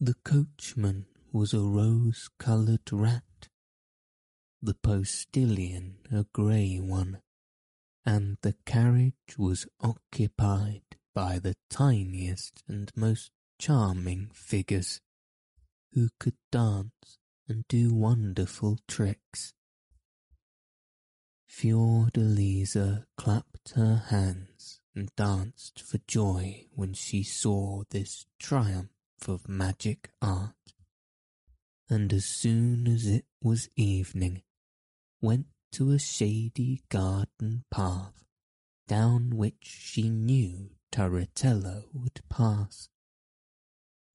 The 0.00 0.16
coachman 0.24 1.06
was 1.32 1.54
a 1.54 1.60
rose-coloured 1.60 2.92
rat, 2.92 3.48
the 4.60 4.74
postilion 4.74 5.98
a 6.10 6.26
grey 6.32 6.80
one, 6.80 7.20
and 8.04 8.36
the 8.42 8.56
carriage 8.66 9.38
was 9.38 9.68
occupied 9.80 10.82
by 11.14 11.38
the 11.38 11.54
tiniest 11.70 12.62
and 12.68 12.90
most 12.96 13.30
charming 13.58 14.30
figures 14.34 15.00
who 15.92 16.08
could 16.18 16.36
dance 16.50 17.18
and 17.48 17.64
do 17.68 17.94
wonderful 17.94 18.78
tricks. 18.88 19.52
Fiordalisa 21.48 23.04
clapped 23.16 23.74
her 23.76 24.02
hands 24.08 24.80
and 24.94 25.14
danced 25.16 25.80
for 25.80 25.98
joy 26.08 26.66
when 26.74 26.94
she 26.94 27.22
saw 27.22 27.82
this 27.90 28.26
triumph 28.40 28.90
of 29.28 29.48
magic 29.48 30.10
art, 30.20 30.74
and 31.88 32.12
as 32.12 32.24
soon 32.24 32.88
as 32.88 33.06
it 33.06 33.24
was 33.40 33.68
evening, 33.76 34.42
went 35.20 35.46
to 35.72 35.92
a 35.92 35.98
shady 35.98 36.82
garden 36.88 37.64
path 37.70 38.24
down 38.86 39.36
which 39.36 39.62
she 39.62 40.08
knew 40.08 40.70
Turritella 40.94 41.82
would 41.92 42.20
pass 42.28 42.88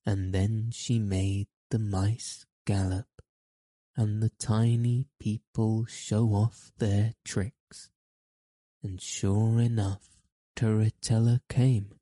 and 0.05 0.33
then 0.33 0.69
she 0.71 0.97
made 0.97 1.47
the 1.71 1.77
mice 1.77 2.45
gallop 2.65 3.21
and 3.97 4.23
the 4.23 4.31
tiny 4.39 5.05
people 5.19 5.83
show 5.89 6.27
off 6.27 6.71
their 6.77 7.15
tricks. 7.25 7.89
And 8.81 9.01
sure 9.01 9.59
enough, 9.59 10.21
Turritella 10.55 11.41
came, 11.49 11.95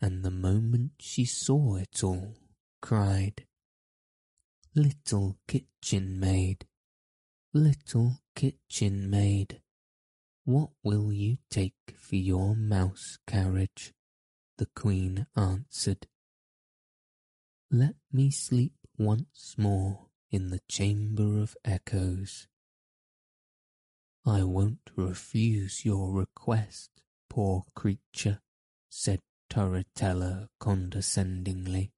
and 0.00 0.22
the 0.22 0.30
moment 0.30 0.92
she 1.00 1.24
saw 1.24 1.74
it 1.74 2.04
all, 2.04 2.36
cried, 2.80 3.44
Little 4.72 5.36
kitchen 5.48 6.20
maid, 6.20 6.64
little 7.52 8.20
kitchen 8.36 9.10
maid, 9.10 9.60
what 10.50 10.70
will 10.82 11.12
you 11.12 11.38
take 11.48 11.94
for 11.96 12.16
your 12.16 12.56
mouse 12.56 13.18
carriage? 13.24 13.92
The 14.58 14.66
queen 14.74 15.26
answered, 15.36 16.08
let 17.70 17.94
me 18.12 18.32
sleep 18.32 18.72
once 18.98 19.54
more 19.56 20.06
in 20.32 20.50
the 20.50 20.58
chamber 20.68 21.40
of 21.40 21.56
echoes. 21.64 22.48
I 24.26 24.42
won't 24.42 24.90
refuse 24.96 25.84
your 25.84 26.10
request, 26.12 26.90
poor 27.28 27.64
creature, 27.76 28.40
said 28.88 29.20
Turritella 29.48 30.48
condescendingly. 30.58 31.92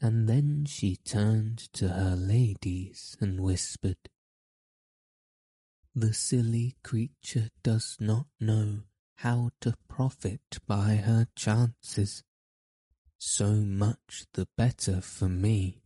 And 0.00 0.26
then 0.26 0.64
she 0.64 0.96
turned 0.96 1.58
to 1.74 1.88
her 1.88 2.16
ladies 2.16 3.14
and 3.20 3.40
whispered, 3.40 3.98
The 5.96 6.12
silly 6.12 6.74
creature 6.82 7.50
does 7.62 7.96
not 8.00 8.26
know 8.40 8.82
how 9.18 9.50
to 9.60 9.76
profit 9.88 10.58
by 10.66 10.96
her 10.96 11.28
chances 11.36 12.24
so 13.16 13.52
much 13.52 14.26
the 14.32 14.48
better 14.56 15.00
for 15.00 15.28
me. 15.28 15.82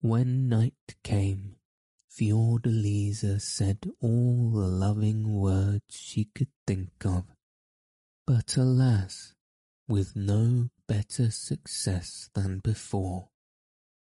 When 0.00 0.48
night 0.48 0.96
came, 1.04 1.58
Fiordalisa 2.10 3.40
said 3.40 3.88
all 4.00 4.50
the 4.50 4.66
loving 4.66 5.34
words 5.34 5.94
she 5.96 6.24
could 6.34 6.50
think 6.66 7.06
of, 7.06 7.24
but 8.26 8.56
alas, 8.56 9.32
with 9.86 10.16
no 10.16 10.70
better 10.88 11.30
success 11.30 12.28
than 12.34 12.58
before, 12.58 13.28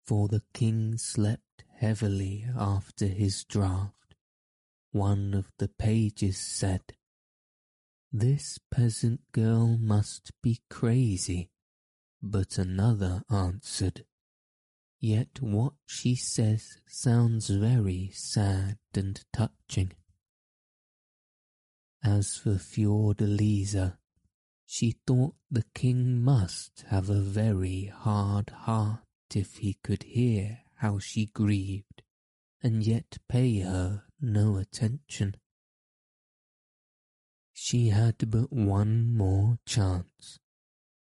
for 0.06 0.28
the 0.28 0.44
king 0.54 1.00
slept 1.00 1.42
heavily 1.78 2.46
after 2.58 3.08
his 3.08 3.44
draught. 3.44 3.94
One 4.92 5.34
of 5.34 5.52
the 5.58 5.68
pages 5.68 6.38
said, 6.38 6.94
this 8.12 8.58
peasant 8.72 9.20
girl 9.32 9.78
must 9.78 10.32
be 10.42 10.62
crazy. 10.70 11.50
But 12.22 12.58
another 12.58 13.24
answered, 13.30 14.06
Yet 15.00 15.42
what 15.42 15.74
she 15.86 16.16
says 16.16 16.80
sounds 16.88 17.50
very 17.50 18.10
sad 18.14 18.80
and 18.96 19.24
touching. 19.32 19.92
As 22.04 22.36
for 22.36 22.56
Fiordalisa, 22.56 23.98
she 24.66 24.96
thought 25.06 25.36
the 25.52 25.66
king 25.76 26.24
must 26.24 26.86
have 26.88 27.10
a 27.10 27.22
very 27.22 27.86
hard 27.86 28.50
heart 28.50 29.04
if 29.36 29.58
he 29.58 29.74
could 29.84 30.04
hear 30.04 30.62
how 30.78 31.00
she 31.00 31.28
grieved 31.28 32.04
and 32.62 32.84
yet 32.84 33.18
pay 33.30 33.60
her 33.60 34.04
no 34.20 34.58
attention. 34.58 35.36
She 37.54 37.90
had 37.90 38.30
but 38.30 38.52
one 38.52 39.16
more 39.16 39.60
chance, 39.66 40.40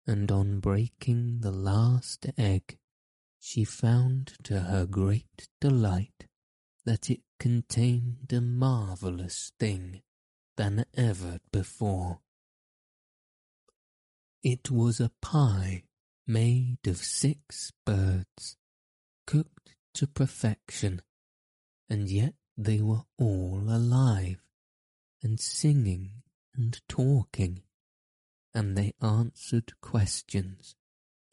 and 0.05 0.31
on 0.31 0.59
breaking 0.59 1.39
the 1.41 1.51
last 1.51 2.25
egg, 2.37 2.77
she 3.39 3.63
found 3.63 4.33
to 4.43 4.61
her 4.61 4.85
great 4.85 5.47
delight 5.61 6.27
that 6.85 7.09
it 7.09 7.21
contained 7.39 8.31
a 8.31 8.41
marvellous 8.41 9.51
thing 9.59 10.01
than 10.55 10.85
ever 10.95 11.39
before. 11.51 12.19
It 14.43 14.69
was 14.71 14.99
a 14.99 15.11
pie 15.21 15.83
made 16.25 16.87
of 16.87 16.97
six 16.97 17.71
birds, 17.85 18.56
cooked 19.27 19.75
to 19.93 20.07
perfection, 20.07 21.01
and 21.89 22.09
yet 22.09 22.33
they 22.57 22.81
were 22.81 23.03
all 23.19 23.61
alive 23.67 24.41
and 25.21 25.39
singing 25.39 26.23
and 26.55 26.81
talking, 26.87 27.61
and 28.53 28.75
they 28.75 28.93
answered 29.01 29.79
questions 29.81 30.75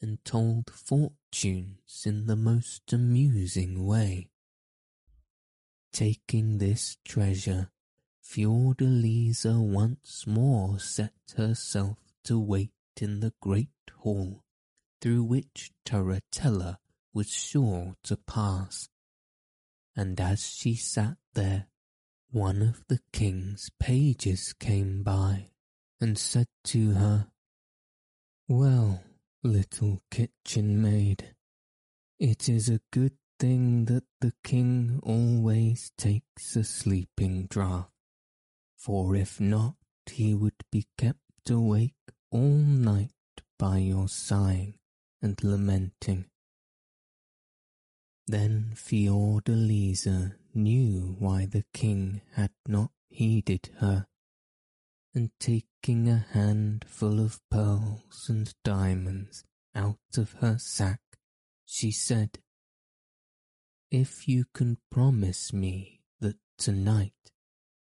and 0.01 0.23
told 0.23 0.69
fortunes 0.69 2.03
in 2.05 2.27
the 2.27 2.35
most 2.35 2.93
amusing 2.93 3.83
way. 3.85 4.29
Taking 5.91 6.57
this 6.57 6.97
treasure, 7.05 7.71
Fiordalisa 8.21 9.59
once 9.59 10.27
more 10.27 10.79
set 10.79 11.13
herself 11.37 11.97
to 12.25 12.37
wait 12.37 12.71
in 12.99 13.21
the 13.21 13.33
great 13.41 13.69
hall 13.99 14.43
through 15.01 15.23
which 15.23 15.71
Turritella 15.85 16.77
was 17.15 17.29
sure 17.31 17.95
to 18.03 18.17
pass. 18.17 18.89
And 19.95 20.19
as 20.19 20.45
she 20.45 20.75
sat 20.75 21.15
there, 21.33 21.67
one 22.29 22.61
of 22.61 22.83
the 22.89 22.99
king's 23.13 23.69
pages 23.79 24.51
came 24.59 25.01
by 25.01 25.51
and 26.01 26.17
said 26.17 26.47
to 26.65 26.91
her, 26.91 27.27
Well, 28.49 29.01
little 29.43 30.01
kitchen 30.11 30.81
maid, 30.81 31.33
it 32.19 32.49
is 32.49 32.67
a 32.67 32.81
good 32.91 33.15
thing 33.39 33.85
that 33.85 34.03
the 34.19 34.33
king 34.43 34.99
always 35.01 35.93
takes 35.97 36.57
a 36.57 36.65
sleeping 36.65 37.47
draught, 37.47 37.91
for 38.75 39.15
if 39.15 39.39
not 39.39 39.75
he 40.05 40.33
would 40.33 40.61
be 40.69 40.87
kept 40.97 41.49
awake 41.49 41.95
all 42.29 42.57
night 42.57 43.11
by 43.57 43.77
your 43.77 44.09
sighing 44.09 44.75
and 45.21 45.41
lamenting. 45.41 46.25
Then 48.27 48.71
Fiordalisa 48.73 50.35
knew 50.53 51.15
why 51.19 51.45
the 51.45 51.63
king 51.73 52.21
had 52.33 52.51
not 52.67 52.91
heeded 53.09 53.69
her, 53.77 54.07
and 55.13 55.29
taking 55.39 56.09
a 56.09 56.25
handful 56.31 57.19
of 57.19 57.39
pearls 57.51 58.25
and 58.27 58.53
diamonds 58.63 59.43
out 59.75 59.99
of 60.17 60.33
her 60.33 60.57
sack, 60.57 61.01
she 61.65 61.91
said, 61.91 62.39
If 63.91 64.27
you 64.27 64.45
can 64.53 64.77
promise 64.89 65.53
me 65.53 66.01
that 66.19 66.37
tonight 66.57 67.13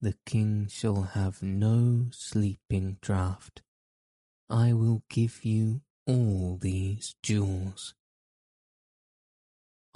the 0.02 0.16
king 0.26 0.68
shall 0.68 1.04
have 1.04 1.42
no 1.42 2.08
sleeping 2.12 2.98
draught, 3.02 3.62
I 4.50 4.74
will 4.74 5.04
give 5.10 5.46
you 5.46 5.82
all 6.06 6.58
these 6.62 7.16
jewels. 7.24 7.96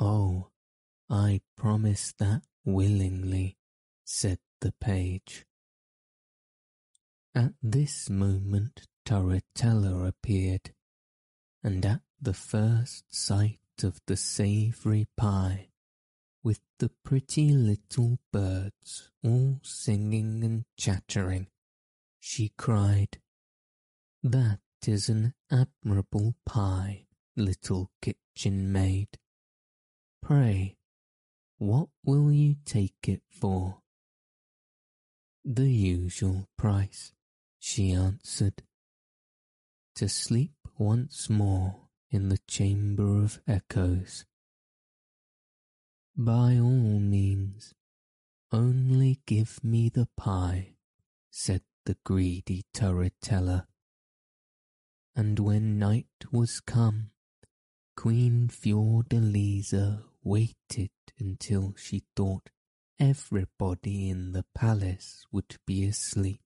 Oh, 0.01 0.47
I 1.09 1.41
promise 1.57 2.13
that 2.19 2.43
willingly, 2.63 3.57
said 4.05 4.39
the 4.61 4.71
page. 4.79 5.45
At 7.35 7.51
this 7.61 8.09
moment 8.09 8.87
Turritella 9.05 10.07
appeared, 10.07 10.71
and 11.61 11.85
at 11.85 12.01
the 12.21 12.33
first 12.33 13.13
sight 13.13 13.59
of 13.83 13.99
the 14.07 14.15
savoury 14.15 15.07
pie, 15.17 15.67
with 16.43 16.61
the 16.77 16.91
pretty 17.03 17.49
little 17.49 18.19
birds 18.31 19.09
all 19.21 19.59
singing 19.63 20.45
and 20.45 20.63
chattering, 20.77 21.47
she 22.21 22.53
cried, 22.57 23.19
That 24.23 24.61
is 24.87 25.09
an 25.09 25.33
admirable 25.51 26.35
pie, 26.45 27.07
little 27.35 27.91
kitchen 28.01 28.71
maid. 28.71 29.17
Pray, 30.21 30.77
what 31.57 31.89
will 32.03 32.31
you 32.31 32.55
take 32.65 33.07
it 33.07 33.21
for? 33.29 33.79
The 35.43 35.69
usual 35.69 36.47
price, 36.57 37.13
she 37.59 37.91
answered. 37.91 38.63
To 39.95 40.07
sleep 40.07 40.53
once 40.77 41.29
more 41.29 41.89
in 42.11 42.29
the 42.29 42.39
chamber 42.47 43.23
of 43.23 43.39
echoes. 43.47 44.25
By 46.15 46.57
all 46.57 46.99
means, 46.99 47.73
only 48.51 49.21
give 49.25 49.63
me 49.63 49.89
the 49.89 50.07
pie, 50.17 50.75
said 51.31 51.61
the 51.85 51.97
greedy 52.03 52.65
Turritella. 52.73 53.65
And 55.15 55.39
when 55.39 55.79
night 55.79 56.07
was 56.31 56.59
come, 56.59 57.11
Queen 57.95 58.47
Fiordalisa 58.47 60.03
waited 60.23 60.91
until 61.19 61.73
she 61.77 62.03
thought 62.15 62.49
everybody 62.99 64.09
in 64.09 64.31
the 64.33 64.45
palace 64.53 65.25
would 65.31 65.55
be 65.65 65.85
asleep, 65.85 66.41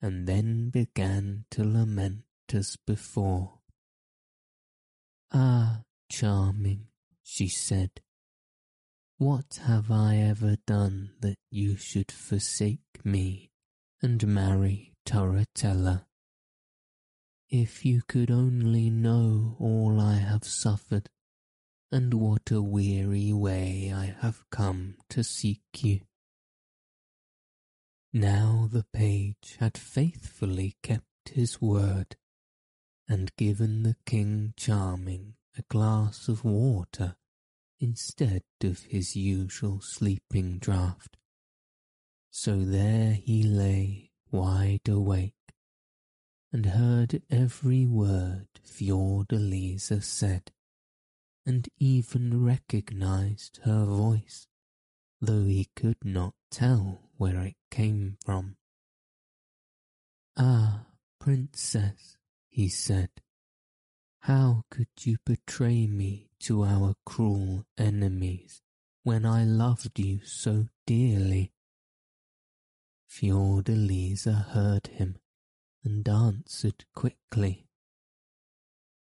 and 0.00 0.26
then 0.26 0.70
began 0.70 1.44
to 1.50 1.64
lament 1.64 2.24
as 2.52 2.76
before. 2.86 3.60
Ah, 5.32 5.82
charming, 6.08 6.86
she 7.22 7.48
said, 7.48 8.00
what 9.20 9.60
have 9.66 9.90
I 9.90 10.16
ever 10.16 10.56
done 10.66 11.10
that 11.20 11.36
you 11.50 11.76
should 11.76 12.10
forsake 12.10 13.04
me 13.04 13.50
and 14.00 14.26
marry 14.26 14.94
Turritella? 15.06 16.06
If 17.50 17.84
you 17.84 18.00
could 18.08 18.30
only 18.30 18.88
know 18.88 19.56
all 19.60 20.00
I 20.00 20.14
have 20.14 20.44
suffered, 20.44 21.10
and 21.92 22.14
what 22.14 22.50
a 22.50 22.62
weary 22.62 23.32
way 23.32 23.92
I 23.94 24.14
have 24.20 24.48
come 24.50 24.96
to 25.08 25.24
seek 25.24 25.62
you. 25.78 26.00
Now 28.12 28.68
the 28.70 28.84
page 28.92 29.56
had 29.58 29.76
faithfully 29.76 30.76
kept 30.82 31.30
his 31.32 31.60
word, 31.60 32.16
and 33.08 33.34
given 33.36 33.82
the 33.82 33.96
King 34.06 34.54
Charming 34.56 35.34
a 35.58 35.62
glass 35.62 36.28
of 36.28 36.44
water 36.44 37.16
instead 37.80 38.42
of 38.62 38.84
his 38.84 39.16
usual 39.16 39.80
sleeping 39.80 40.58
draught. 40.58 41.16
So 42.30 42.60
there 42.60 43.14
he 43.14 43.42
lay 43.42 44.10
wide 44.30 44.88
awake, 44.88 45.34
and 46.52 46.66
heard 46.66 47.22
every 47.30 47.86
word 47.86 48.46
Fiordalisa 48.64 50.02
said, 50.02 50.52
and 51.50 51.68
even 51.80 52.44
recognized 52.44 53.58
her 53.64 53.84
voice, 53.84 54.46
though 55.20 55.42
he 55.42 55.68
could 55.74 55.96
not 56.04 56.32
tell 56.48 57.10
where 57.16 57.40
it 57.40 57.56
came 57.72 58.16
from. 58.24 58.56
Ah, 60.36 60.86
princess, 61.18 62.16
he 62.48 62.68
said, 62.68 63.10
how 64.20 64.62
could 64.70 64.86
you 65.00 65.16
betray 65.26 65.88
me 65.88 66.30
to 66.38 66.62
our 66.62 66.94
cruel 67.04 67.66
enemies 67.76 68.62
when 69.02 69.26
I 69.26 69.42
loved 69.42 69.98
you 69.98 70.20
so 70.24 70.68
dearly? 70.86 71.52
Fiordalisa 73.10 74.50
heard 74.50 74.86
him 74.86 75.16
and 75.82 76.08
answered 76.08 76.84
quickly. 76.94 77.69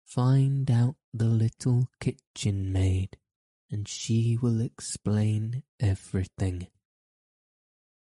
Find 0.07 0.71
out 0.71 0.95
the 1.13 1.27
little 1.27 1.89
kitchen 2.01 2.73
maid, 2.73 3.19
and 3.71 3.89
she 3.89 4.39
will 4.41 4.61
explain 4.61 5.65
everything. 5.81 6.69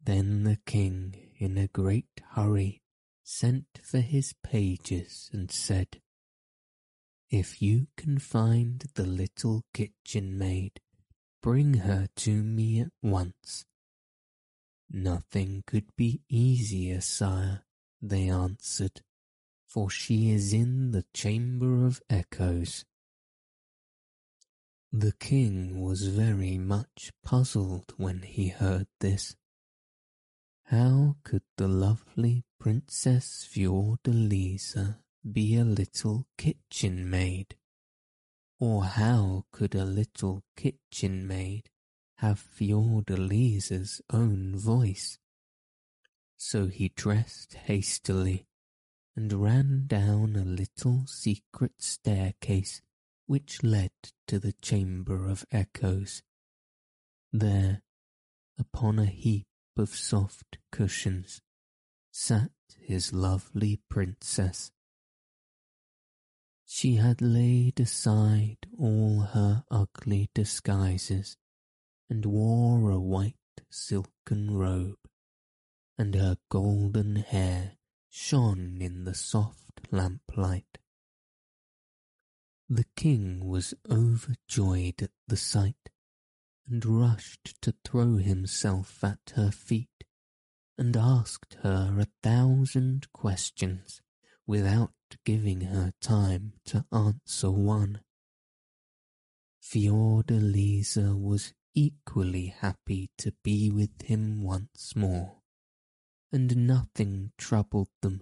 Then 0.03 0.45
the 0.45 0.59
king, 0.67 1.33
in 1.39 1.57
a 1.57 1.67
great 1.69 2.21
hurry, 2.33 2.83
sent 3.23 3.65
for 3.83 4.01
his 4.01 4.35
pages 4.45 5.31
and 5.33 5.51
said, 5.51 6.03
If 7.31 7.63
you 7.63 7.87
can 7.97 8.19
find 8.19 8.85
the 8.95 9.07
little 9.07 9.65
kitchen 9.73 10.37
maid, 10.37 10.81
bring 11.41 11.75
her 11.75 12.09
to 12.17 12.43
me 12.43 12.81
at 12.81 12.93
once. 13.03 13.65
Nothing 14.91 15.65
could 15.67 15.97
be 15.97 16.21
easier, 16.29 17.01
sire, 17.01 17.65
they 18.03 18.29
answered, 18.29 19.01
for 19.75 19.91
she 19.91 20.31
is 20.31 20.53
in 20.53 20.93
the 20.93 21.05
chamber 21.12 21.85
of 21.85 22.01
echoes. 22.09 22.85
The 24.93 25.11
king 25.11 25.81
was 25.81 26.07
very 26.07 26.59
much 26.59 27.11
puzzled 27.25 27.93
when 27.97 28.22
he 28.22 28.51
heard 28.51 28.87
this. 29.01 29.35
How 30.66 31.16
could 31.25 31.43
the 31.57 31.66
lovely 31.66 32.45
Princess 32.61 33.49
Fiordalisa 33.51 34.99
be 35.33 35.57
a 35.57 35.64
little 35.64 36.29
kitchen 36.39 37.11
maid? 37.11 37.57
Or 38.61 38.85
how 38.85 39.47
could 39.51 39.75
a 39.75 39.85
little 39.85 40.45
kitchen 40.57 41.27
maid 41.27 41.68
have 42.18 42.39
Fiordalisa's 42.39 44.01
own 44.09 44.57
voice? 44.57 45.18
So 46.37 46.68
he 46.68 46.91
dressed 46.91 47.55
hastily 47.55 48.47
and 49.17 49.33
ran 49.33 49.87
down 49.87 50.37
a 50.37 50.45
little 50.45 51.07
secret 51.07 51.73
staircase 51.79 52.83
which 53.27 53.62
led 53.62 53.93
to 54.27 54.39
the 54.39 54.53
chamber 54.61 55.27
of 55.27 55.47
echoes. 55.51 56.23
There, 57.33 57.83
upon 58.59 58.99
a 58.99 59.07
heap 59.07 59.47
of 59.77 59.95
soft 59.95 60.59
cushions, 60.71 61.41
sat 62.11 62.51
his 62.79 63.12
lovely 63.12 63.81
princess. 63.89 64.71
She 66.67 66.97
had 66.97 67.23
laid 67.23 67.81
aside 67.81 68.67
all 68.79 69.21
her 69.21 69.65
ugly 69.71 70.31
disguises 70.35 71.37
and 72.11 72.27
wore 72.27 72.91
a 72.91 72.99
white 72.99 73.37
silken 73.71 74.55
robe, 74.57 74.99
and 75.97 76.15
her 76.15 76.37
golden 76.51 77.17
hair 77.17 77.79
shone 78.17 78.79
in 78.81 79.03
the 79.03 79.15
soft 79.15 79.81
lamplight. 79.91 80.79
The 82.69 82.87
king 82.95 83.45
was 83.45 83.75
overjoyed 83.91 85.03
at 85.03 85.11
the 85.27 85.37
sight, 85.37 85.91
and 86.69 86.87
rushed 86.87 87.61
to 87.62 87.75
throw 87.85 88.19
himself 88.19 89.03
at 89.03 89.33
her 89.35 89.51
feet, 89.51 90.05
and 90.79 90.97
asked 90.97 91.57
her 91.62 91.97
a 91.99 92.07
thousand 92.23 93.12
questions 93.12 94.01
without 94.47 94.95
giving 95.25 95.62
her 95.62 95.93
time 96.01 96.53
to 96.67 96.85
answer 96.93 97.51
one. 97.51 98.01
Fiordalisa 99.61 101.19
was 101.19 101.53
equally 101.75 102.47
happy 102.47 103.11
to 103.19 103.33
be 103.43 103.73
with 103.73 104.03
him 104.03 104.41
once 104.41 104.95
more, 104.95 105.39
and 106.35 106.66
nothing 106.66 107.30
troubled 107.39 107.87
them 108.03 108.20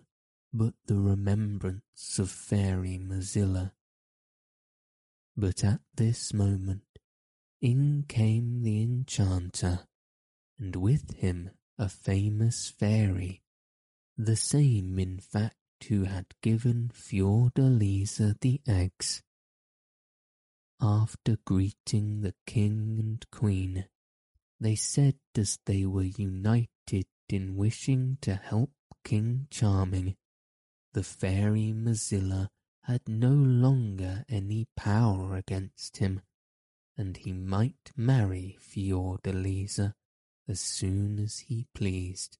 but 0.52 0.74
the 0.84 0.98
remembrance 0.98 2.18
of 2.18 2.30
fairy 2.30 2.98
Mazilla. 2.98 3.72
But 5.34 5.64
at 5.64 5.80
this 5.94 6.34
moment 6.34 6.82
in 7.62 8.04
came 8.06 8.62
the 8.62 8.82
enchanter, 8.82 9.86
and 10.58 10.76
with 10.76 11.14
him 11.14 11.52
a 11.78 11.88
famous 11.88 12.68
fairy, 12.68 13.40
the 14.18 14.36
same 14.36 14.98
in 14.98 15.18
fact 15.18 15.56
who 15.88 16.04
had 16.04 16.26
given 16.42 16.90
Fiordalisa 16.92 18.38
the 18.42 18.60
eggs. 18.68 19.22
After 20.82 21.38
greeting 21.46 22.20
the 22.20 22.34
king 22.46 22.98
and 22.98 23.24
queen, 23.30 23.86
they 24.60 24.74
said 24.74 25.16
as 25.34 25.58
they 25.64 25.86
were 25.86 26.02
united 26.02 27.06
in 27.32 27.56
wishing 27.56 28.18
to 28.20 28.34
help 28.34 28.70
King 29.04 29.46
Charming, 29.50 30.16
the 30.92 31.02
fairy 31.02 31.72
Mazilla 31.74 32.48
had 32.82 33.08
no 33.08 33.30
longer 33.30 34.24
any 34.28 34.66
power 34.76 35.34
against 35.36 35.96
him, 35.98 36.20
and 36.96 37.16
he 37.16 37.32
might 37.32 37.92
marry 37.96 38.58
Fiordalisa 38.60 39.94
as 40.48 40.60
soon 40.60 41.18
as 41.18 41.38
he 41.38 41.66
pleased. 41.74 42.38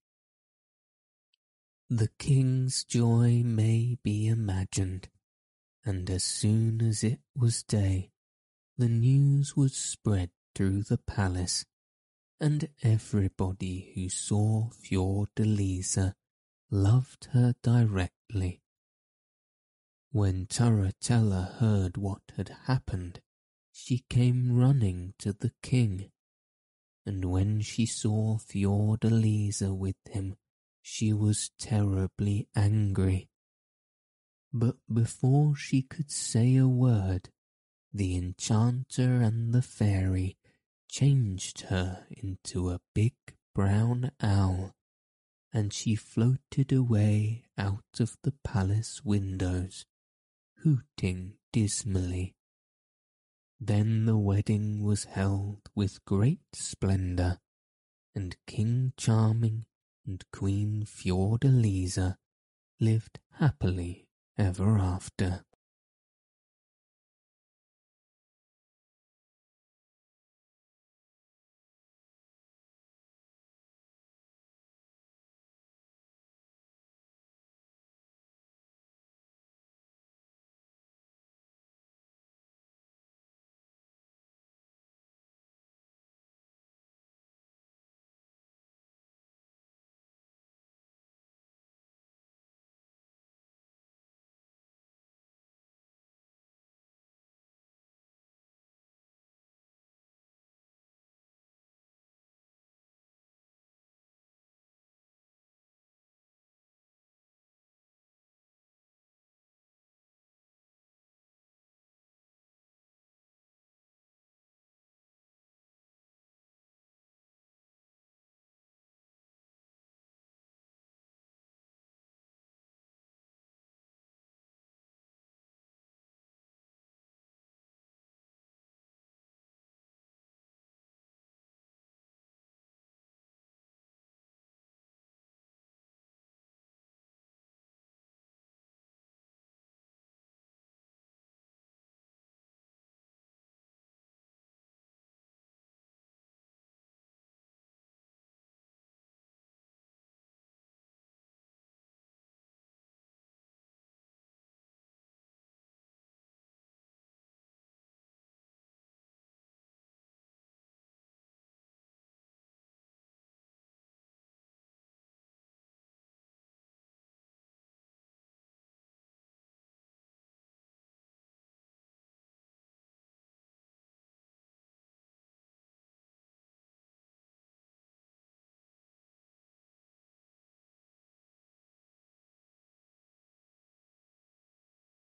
The 1.89 2.09
king's 2.19 2.85
joy 2.85 3.43
may 3.45 3.99
be 4.03 4.27
imagined, 4.27 5.09
and 5.85 6.09
as 6.11 6.25
soon 6.25 6.83
as 6.83 7.03
it 7.03 7.21
was 7.37 7.63
day, 7.63 8.11
the 8.79 8.89
news 8.89 9.57
was 9.57 9.75
spread 9.75 10.31
through 10.55 10.83
the 10.85 10.99
palace, 10.99 11.65
and 12.43 12.69
everybody 12.83 13.93
who 13.95 14.09
saw 14.09 14.69
Fiordalisa 14.71 16.13
loved 16.73 17.29
her 17.33 17.55
directly. 17.63 18.61
When 20.11 20.47
Turritella 20.47 21.59
heard 21.59 21.97
what 21.97 22.33
had 22.37 22.57
happened, 22.67 23.21
she 23.71 24.03
came 24.11 24.57
running 24.59 25.15
to 25.21 25.33
the 25.33 25.53
king, 25.63 26.11
and 27.07 27.27
when 27.27 27.61
she 27.61 27.87
saw 27.87 28.39
Fiordalisa 28.39 29.73
with 29.73 30.03
him, 30.11 30.35
she 30.83 31.13
was 31.13 31.53
terribly 31.61 32.49
angry. 32.57 33.29
But 34.53 34.79
before 34.93 35.55
she 35.55 35.83
could 35.83 36.11
say 36.11 36.57
a 36.57 36.67
word, 36.67 37.29
the 37.95 38.17
enchanter 38.17 39.23
and 39.23 39.55
the 39.55 39.63
fairy 39.63 40.39
changed 40.93 41.63
her 41.63 42.07
into 42.11 42.69
a 42.69 42.81
big 42.95 43.15
brown 43.55 44.11
owl, 44.21 44.75
and 45.51 45.73
she 45.73 45.97
floated 45.97 46.71
away 46.71 47.43
out 47.57 47.99
of 47.99 48.19
the 48.23 48.35
palace 48.45 49.01
windows, 49.03 49.87
hooting 50.59 51.33
dismally. 51.51 52.35
Then 53.59 54.05
the 54.05 54.19
wedding 54.19 54.85
was 54.85 55.05
held 55.05 55.61
with 55.75 56.05
great 56.05 56.45
splendour, 56.53 57.39
and 58.15 58.37
King 58.47 58.93
Charming 58.99 59.65
and 60.07 60.23
Queen 60.31 60.85
Fiordalisa 60.85 62.17
lived 62.79 63.19
happily 63.39 64.09
ever 64.37 64.77
after. 64.77 65.45